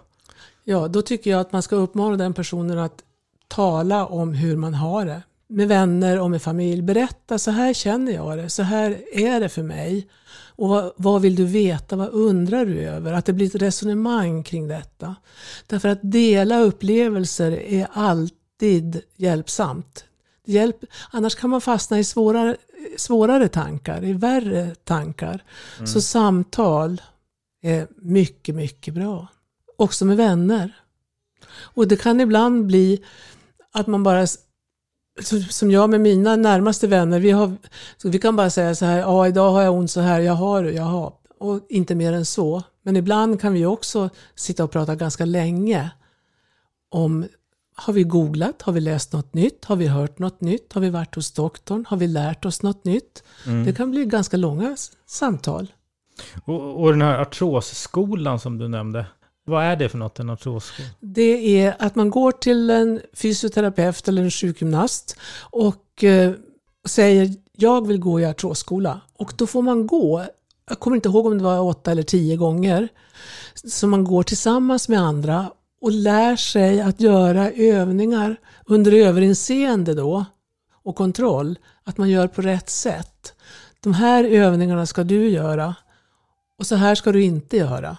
Ja, 0.63 0.87
då 0.87 1.01
tycker 1.01 1.31
jag 1.31 1.39
att 1.39 1.51
man 1.51 1.61
ska 1.61 1.75
uppmana 1.75 2.17
den 2.17 2.33
personen 2.33 2.79
att 2.79 3.03
tala 3.47 4.05
om 4.05 4.33
hur 4.33 4.57
man 4.57 4.73
har 4.73 5.05
det. 5.05 5.23
Med 5.49 5.67
vänner 5.67 6.19
och 6.19 6.31
med 6.31 6.41
familj. 6.41 6.81
Berätta, 6.81 7.39
så 7.39 7.51
här 7.51 7.73
känner 7.73 8.11
jag 8.11 8.37
det, 8.37 8.49
så 8.49 8.63
här 8.63 9.03
är 9.13 9.39
det 9.39 9.49
för 9.49 9.63
mig. 9.63 10.07
Och 10.57 10.69
vad, 10.69 10.91
vad 10.95 11.21
vill 11.21 11.35
du 11.35 11.45
veta, 11.45 11.95
vad 11.95 12.09
undrar 12.09 12.65
du 12.65 12.79
över? 12.79 13.13
Att 13.13 13.25
det 13.25 13.33
blir 13.33 13.47
ett 13.47 13.61
resonemang 13.61 14.43
kring 14.43 14.67
detta. 14.67 15.15
Därför 15.67 15.89
att 15.89 15.99
dela 16.01 16.59
upplevelser 16.59 17.51
är 17.51 17.87
alltid 17.93 19.01
hjälpsamt. 19.15 20.05
Hjälp, 20.45 20.83
annars 21.11 21.35
kan 21.35 21.49
man 21.49 21.61
fastna 21.61 21.99
i 21.99 22.03
svårare, 22.03 22.57
svårare 22.97 23.47
tankar, 23.47 24.03
i 24.03 24.13
värre 24.13 24.75
tankar. 24.83 25.43
Så 25.85 26.01
samtal 26.01 27.01
är 27.61 27.87
mycket, 27.95 28.55
mycket 28.55 28.93
bra. 28.93 29.27
Också 29.77 30.05
med 30.05 30.17
vänner. 30.17 30.75
Och 31.59 31.87
det 31.87 31.95
kan 31.95 32.19
ibland 32.19 32.65
bli 32.65 33.03
att 33.79 33.87
man 33.87 34.03
bara, 34.03 34.27
som 35.49 35.71
jag 35.71 35.89
med 35.89 36.01
mina 36.01 36.35
närmaste 36.35 36.87
vänner, 36.87 37.19
vi, 37.19 37.31
har, 37.31 37.55
vi 38.03 38.19
kan 38.19 38.35
bara 38.35 38.49
säga 38.49 38.75
så 38.75 38.85
här, 38.85 38.99
ja 38.99 39.27
idag 39.27 39.51
har 39.51 39.61
jag 39.61 39.73
ont 39.73 39.91
så 39.91 40.01
här, 40.01 40.19
jag 40.19 40.33
har 40.33 40.63
det, 40.63 40.71
jag 40.71 40.83
har. 40.83 41.13
Och 41.39 41.61
inte 41.69 41.95
mer 41.95 42.13
än 42.13 42.25
så. 42.25 42.63
Men 42.83 42.95
ibland 42.95 43.41
kan 43.41 43.53
vi 43.53 43.65
också 43.65 44.09
sitta 44.35 44.63
och 44.63 44.71
prata 44.71 44.95
ganska 44.95 45.25
länge 45.25 45.91
om 46.91 47.25
har 47.75 47.93
vi 47.93 48.03
googlat? 48.03 48.61
Har 48.61 48.73
vi 48.73 48.81
läst 48.81 49.13
något 49.13 49.33
nytt? 49.33 49.65
Har 49.65 49.75
vi 49.75 49.87
hört 49.87 50.19
något 50.19 50.41
nytt? 50.41 50.73
Har 50.73 50.81
vi 50.81 50.89
varit 50.89 51.15
hos 51.15 51.31
doktorn? 51.31 51.85
Har 51.87 51.97
vi 51.97 52.07
lärt 52.07 52.45
oss 52.45 52.63
något 52.63 52.85
nytt? 52.85 53.23
Det 53.65 53.73
kan 53.73 53.91
bli 53.91 54.05
ganska 54.05 54.37
långa 54.37 54.75
samtal. 55.05 55.67
Och, 56.45 56.81
och 56.81 56.91
den 56.91 57.01
här 57.01 57.17
artrosskolan 57.17 58.39
som 58.39 58.57
du 58.57 58.67
nämnde, 58.67 59.05
vad 59.47 59.63
är 59.63 59.75
det 59.75 59.89
för 59.89 59.97
något, 59.97 60.19
en 60.19 60.29
artrosskola? 60.29 60.89
Det 60.99 61.59
är 61.61 61.75
att 61.79 61.95
man 61.95 62.09
går 62.09 62.31
till 62.31 62.69
en 62.69 63.01
fysioterapeut 63.13 64.07
eller 64.07 64.21
en 64.21 64.31
sjukgymnast 64.31 65.17
och 65.39 66.03
eh, 66.03 66.31
säger 66.85 67.33
jag 67.57 67.87
vill 67.87 67.99
gå 67.99 68.19
i 68.19 68.25
artrosskola. 68.25 69.01
Och 69.13 69.33
då 69.37 69.47
får 69.47 69.61
man 69.61 69.87
gå, 69.87 70.25
jag 70.69 70.79
kommer 70.79 70.95
inte 70.95 71.09
ihåg 71.09 71.25
om 71.25 71.37
det 71.37 71.43
var 71.43 71.59
åtta 71.59 71.91
eller 71.91 72.03
tio 72.03 72.35
gånger, 72.35 72.87
så 73.53 73.87
man 73.87 74.03
går 74.03 74.23
tillsammans 74.23 74.89
med 74.89 74.99
andra 74.99 75.51
och 75.81 75.91
lär 75.91 76.35
sig 76.35 76.81
att 76.81 77.01
göra 77.01 77.51
övningar 77.51 78.35
under 78.65 78.91
överinseende 78.91 79.93
då 79.93 80.25
och 80.83 80.95
kontroll, 80.95 81.59
att 81.83 81.97
man 81.97 82.09
gör 82.09 82.27
på 82.27 82.41
rätt 82.41 82.69
sätt. 82.69 83.33
De 83.79 83.93
här 83.93 84.23
övningarna 84.23 84.85
ska 84.85 85.03
du 85.03 85.29
göra 85.29 85.75
och 86.59 86.67
så 86.67 86.75
här 86.75 86.95
ska 86.95 87.11
du 87.11 87.23
inte 87.23 87.57
göra. 87.57 87.97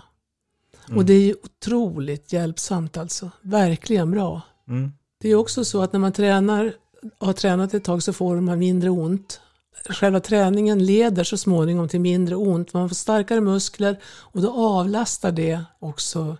Och 0.97 1.05
det 1.05 1.13
är 1.13 1.21
ju 1.21 1.35
otroligt 1.43 2.33
hjälpsamt 2.33 2.97
alltså. 2.97 3.31
Verkligen 3.43 4.11
bra. 4.11 4.43
Mm. 4.69 4.93
Det 5.21 5.29
är 5.29 5.35
också 5.35 5.65
så 5.65 5.83
att 5.83 5.93
när 5.93 6.01
man 6.01 6.13
tränar, 6.13 6.73
har 7.19 7.33
tränat 7.33 7.75
ett 7.75 7.85
tag 7.85 8.03
så 8.03 8.13
får 8.13 8.41
man 8.41 8.59
mindre 8.59 8.91
ont. 8.91 9.41
Själva 9.89 10.21
träningen 10.21 10.87
leder 10.87 11.25
så 11.25 11.37
småningom 11.37 11.89
till 11.89 12.01
mindre 12.01 12.37
ont. 12.37 12.73
Man 12.73 12.89
får 12.89 12.97
starkare 12.97 13.41
muskler 13.41 14.01
och 14.07 14.43
då 14.43 14.53
avlastar 14.53 15.33
det 15.33 15.65
också 15.79 16.37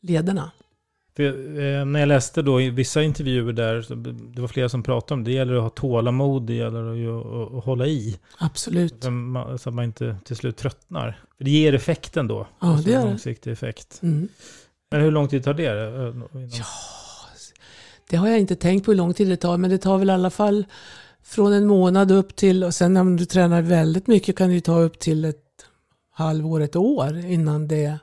lederna. 0.00 0.50
För, 1.16 1.24
eh, 1.60 1.84
när 1.84 2.00
jag 2.00 2.06
läste 2.06 2.42
då 2.42 2.60
i 2.60 2.70
vissa 2.70 3.02
intervjuer 3.02 3.52
där, 3.52 3.86
det 4.34 4.40
var 4.40 4.48
flera 4.48 4.68
som 4.68 4.82
pratade 4.82 5.14
om 5.18 5.24
det, 5.24 5.30
det 5.30 5.34
gäller 5.34 5.54
att 5.54 5.62
ha 5.62 5.70
tålamod, 5.70 6.42
det 6.46 6.54
gäller 6.54 6.82
att, 7.18 7.52
att 7.58 7.64
hålla 7.64 7.86
i. 7.86 8.18
Absolut. 8.38 9.04
Så 9.04 9.10
man, 9.10 9.58
så 9.58 9.68
att 9.68 9.74
man 9.74 9.84
inte 9.84 10.16
till 10.24 10.36
slut 10.36 10.56
tröttnar. 10.56 11.20
För 11.38 11.44
det 11.44 11.50
ger 11.50 11.74
effekten 11.74 12.26
då. 12.28 12.46
Ja, 12.60 12.66
Alltså 12.68 12.84
det 12.84 12.90
gör 12.90 12.98
en 12.98 13.04
det. 13.04 13.10
långsiktig 13.10 13.50
effekt. 13.52 13.98
Mm. 14.02 14.28
Men 14.90 15.00
hur 15.00 15.10
lång 15.10 15.28
tid 15.28 15.44
tar 15.44 15.54
det? 15.54 15.66
eh, 15.66 16.08
innan- 16.42 16.48
Det 18.10 18.16
har 18.16 18.28
jag 18.28 18.38
inte 18.40 18.56
tänkt 18.56 18.84
på 18.84 18.90
hur 18.90 18.96
lång 18.98 19.14
tid 19.14 19.28
det 19.28 19.36
tar, 19.36 19.56
men 19.56 19.70
det 19.70 19.78
tar 19.78 19.98
väl 19.98 20.10
i 20.10 20.12
alla 20.12 20.30
fall 20.30 20.64
från 21.24 21.52
en 21.52 21.66
månad 21.66 22.10
upp 22.10 22.36
till, 22.36 22.64
och 22.64 22.74
sen 22.74 22.96
om 22.96 23.16
du 23.16 23.24
tränar 23.24 23.62
väldigt 23.62 24.06
mycket 24.06 24.36
kan 24.36 24.48
det 24.48 24.54
ju 24.54 24.60
ta 24.60 24.80
upp 24.80 24.98
till 24.98 25.24
ett 25.24 25.36
halvår, 26.12 26.60
ett 26.60 26.76
år 26.76 27.16
innan 27.18 27.68
det... 27.68 27.98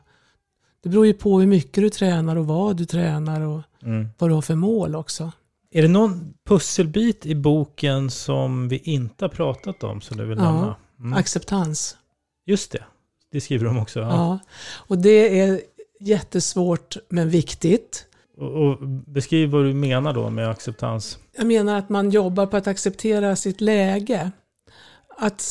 Det 0.84 0.90
beror 0.90 1.06
ju 1.06 1.14
på 1.14 1.40
hur 1.40 1.48
mycket 1.48 1.84
du 1.84 1.90
tränar 1.90 2.36
och 2.36 2.48
vad 2.48 2.78
du 2.78 2.86
tränar 2.86 3.42
och 3.42 3.62
Mm. 3.84 4.08
vad 4.18 4.30
du 4.30 4.34
har 4.34 4.42
för 4.42 4.56
mål 4.56 4.96
också. 4.96 5.32
Är 5.72 5.82
det 5.82 5.88
någon 5.88 6.34
pusselbit 6.48 7.26
i 7.26 7.36
boken 7.36 8.10
som 8.12 8.68
vi 8.70 8.78
inte 8.78 9.26
har 9.26 9.30
pratat 9.30 9.84
om 9.84 10.02
som 10.02 10.18
du 10.18 10.26
vill 10.26 10.38
Ja. 10.38 10.44
nämna? 10.54 10.76
Mm. 11.00 11.14
Acceptans. 11.14 11.98
Just 12.46 12.72
det, 12.72 12.84
det 13.32 13.42
skriver 13.42 13.66
de 13.66 13.78
också. 13.78 14.00
Ja. 14.00 14.08
Ja. 14.10 14.40
Och 14.88 14.98
det 14.98 15.40
är 15.40 15.62
jättesvårt 16.00 16.98
men 17.10 17.30
viktigt. 17.30 18.06
Och, 18.38 18.52
och 18.68 18.88
beskriv 18.90 19.50
vad 19.50 19.64
du 19.66 19.74
menar 19.74 20.14
då 20.14 20.30
med 20.30 20.50
acceptans. 20.50 21.20
Jag 21.38 21.48
menar 21.48 21.78
att 21.78 21.90
man 21.90 22.10
jobbar 22.10 22.46
på 22.46 22.58
att 22.58 22.68
acceptera 22.68 23.36
sitt 23.36 23.62
läge. 23.62 24.32
Att 25.18 25.42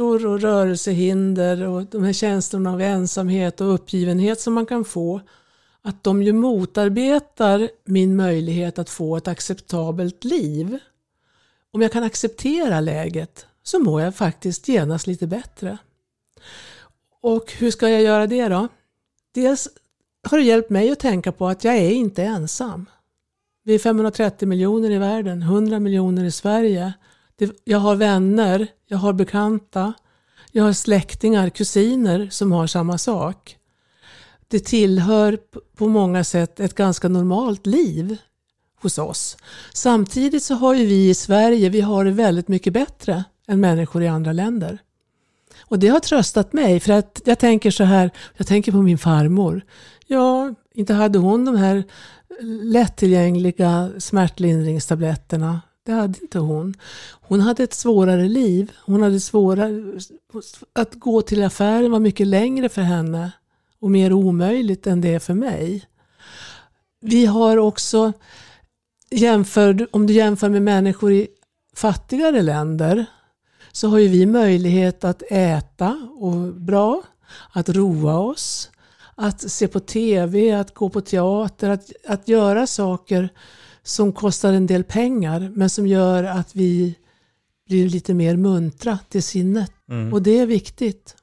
smärtor 0.00 0.26
och 0.26 0.40
rörelsehinder 0.40 1.68
och 1.68 1.86
de 1.86 2.04
här 2.04 2.12
känslorna 2.12 2.72
av 2.72 2.80
ensamhet 2.80 3.60
och 3.60 3.74
uppgivenhet 3.74 4.40
som 4.40 4.54
man 4.54 4.66
kan 4.66 4.84
få, 4.84 5.20
att 5.82 6.04
de 6.04 6.22
ju 6.22 6.32
motarbetar 6.32 7.70
min 7.84 8.16
möjlighet 8.16 8.78
att 8.78 8.90
få 8.90 9.16
ett 9.16 9.28
acceptabelt 9.28 10.24
liv. 10.24 10.78
Om 11.72 11.82
jag 11.82 11.92
kan 11.92 12.02
acceptera 12.02 12.80
läget 12.80 13.46
så 13.62 13.78
mår 13.78 14.02
jag 14.02 14.14
faktiskt 14.14 14.68
genast 14.68 15.06
lite 15.06 15.26
bättre. 15.26 15.78
Och 17.22 17.52
hur 17.58 17.70
ska 17.70 17.88
jag 17.88 18.02
göra 18.02 18.26
det 18.26 18.48
då? 18.48 18.68
Dels 19.34 19.68
har 20.28 20.38
det 20.38 20.44
hjälpt 20.44 20.70
mig 20.70 20.90
att 20.90 21.00
tänka 21.00 21.32
på 21.32 21.48
att 21.48 21.64
jag 21.64 21.76
är 21.76 21.90
inte 21.90 22.22
ensam. 22.22 22.86
Vi 23.64 23.74
är 23.74 23.78
530 23.78 24.48
miljoner 24.48 24.90
i 24.90 24.98
världen, 24.98 25.42
100 25.42 25.80
miljoner 25.80 26.24
i 26.24 26.30
Sverige. 26.30 26.92
Det- 27.40 27.60
Jag 27.64 27.78
har 27.78 27.96
vänner, 27.96 28.66
jag 28.86 28.98
har 28.98 29.12
bekanta, 29.12 29.92
jag 30.52 30.64
har 30.64 30.72
släktingar, 30.72 31.48
kusiner 31.50 32.28
som 32.30 32.52
har 32.52 32.66
samma 32.66 32.98
sak. 32.98 33.56
Det 34.48 34.60
tillhör 34.60 35.38
på 35.76 35.88
många 35.88 36.24
sätt 36.24 36.60
ett 36.60 36.74
ganska 36.74 37.08
normalt 37.08 37.66
liv 37.66 38.16
hos 38.82 38.98
oss. 38.98 39.36
Samtidigt 39.74 40.42
så 40.42 40.54
har 40.54 40.74
ju 40.74 40.86
vi 40.86 41.08
i 41.10 41.14
Sverige, 41.14 41.68
vi 41.68 41.80
har 41.80 42.04
det 42.04 42.10
väldigt 42.10 42.48
mycket 42.48 42.72
bättre 42.72 43.24
än 43.48 43.60
människor 43.60 44.02
i 44.02 44.08
andra 44.08 44.32
länder. 44.32 44.78
Och 45.60 45.78
det 45.78 45.88
har 45.88 46.00
tröstat 46.00 46.52
mig 46.52 46.80
för 46.80 46.92
att 46.92 47.22
jag 47.24 47.38
tänker 47.38 47.70
så 47.70 47.84
här, 47.84 48.10
jag 48.36 48.46
tänker 48.46 48.72
på 48.72 48.82
min 48.82 48.98
farmor. 48.98 49.62
Ja, 50.06 50.54
inte 50.74 50.94
hade 50.94 51.18
hon 51.18 51.44
de 51.44 51.56
här 51.56 51.84
lättillgängliga 52.62 53.90
smärtlindringstabletterna. 53.98 55.60
Det 55.90 55.94
hade 55.94 56.20
inte 56.20 56.38
hon. 56.38 56.74
Hon 57.20 57.40
hade 57.40 57.62
ett 57.62 57.74
svårare 57.74 58.28
liv. 58.28 58.72
Hon 58.84 59.02
hade 59.02 59.20
svårare... 59.20 60.00
Att 60.72 60.94
gå 60.94 61.22
till 61.22 61.44
affären 61.44 61.90
var 61.90 62.00
mycket 62.00 62.26
längre 62.26 62.68
för 62.68 62.82
henne 62.82 63.32
och 63.80 63.90
mer 63.90 64.12
omöjligt 64.12 64.86
än 64.86 65.00
det 65.00 65.14
är 65.14 65.18
för 65.18 65.34
mig. 65.34 65.84
Vi 67.00 67.26
har 67.26 67.56
också, 67.56 68.12
jämför, 69.10 69.88
om 69.90 70.06
du 70.06 70.12
jämför 70.12 70.48
med 70.48 70.62
människor 70.62 71.12
i 71.12 71.28
fattigare 71.76 72.42
länder, 72.42 73.06
så 73.72 73.88
har 73.88 73.98
ju 73.98 74.08
vi 74.08 74.26
möjlighet 74.26 75.04
att 75.04 75.22
äta 75.30 76.08
och 76.18 76.54
bra, 76.54 77.02
att 77.52 77.68
roa 77.68 78.18
oss, 78.18 78.70
att 79.14 79.50
se 79.50 79.68
på 79.68 79.80
tv, 79.80 80.52
att 80.52 80.74
gå 80.74 80.88
på 80.88 81.00
teater, 81.00 81.70
att, 81.70 81.92
att 82.06 82.28
göra 82.28 82.66
saker 82.66 83.28
som 83.82 84.12
kostar 84.12 84.52
en 84.52 84.66
del 84.66 84.84
pengar 84.84 85.52
men 85.54 85.70
som 85.70 85.86
gör 85.86 86.24
att 86.24 86.56
vi 86.56 86.94
blir 87.66 87.88
lite 87.88 88.14
mer 88.14 88.36
muntra 88.36 88.98
till 89.08 89.22
sinnet. 89.22 89.72
Mm. 89.88 90.12
Och 90.12 90.22
det 90.22 90.38
är 90.38 90.46
viktigt. 90.46 91.16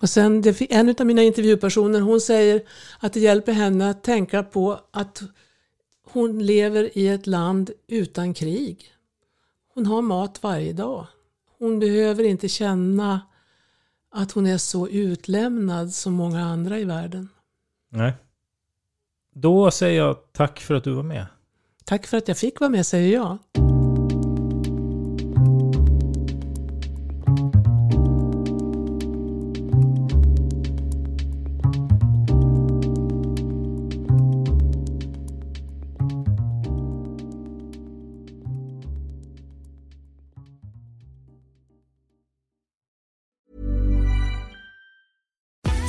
Och 0.00 0.10
sen, 0.10 0.42
det, 0.42 0.72
en 0.72 0.94
av 0.98 1.06
mina 1.06 1.22
intervjupersoner 1.22 2.00
hon 2.00 2.20
säger 2.20 2.62
att 3.00 3.12
det 3.12 3.20
hjälper 3.20 3.52
henne 3.52 3.90
att 3.90 4.02
tänka 4.02 4.42
på 4.42 4.80
att 4.90 5.22
hon 6.12 6.46
lever 6.46 6.98
i 6.98 7.08
ett 7.08 7.26
land 7.26 7.70
utan 7.86 8.34
krig. 8.34 8.92
Hon 9.74 9.86
har 9.86 10.02
mat 10.02 10.42
varje 10.42 10.72
dag. 10.72 11.06
Hon 11.58 11.78
behöver 11.78 12.24
inte 12.24 12.48
känna 12.48 13.20
att 14.10 14.32
hon 14.32 14.46
är 14.46 14.58
så 14.58 14.88
utlämnad 14.88 15.94
som 15.94 16.12
många 16.12 16.44
andra 16.44 16.78
i 16.78 16.84
världen. 16.84 17.28
Nej. 17.90 18.12
Då 19.34 19.70
säger 19.70 19.98
jag 19.98 20.32
tack 20.32 20.60
för 20.60 20.74
att 20.74 20.84
du 20.84 20.92
var 20.92 21.02
med. 21.02 21.26
Tack 21.88 22.06
för 22.06 22.16
att 22.16 22.28
jag 22.28 22.38
fick 22.38 22.60
vara 22.60 22.70
med 22.70 22.86
säger 22.86 23.12
jag. 23.12 23.38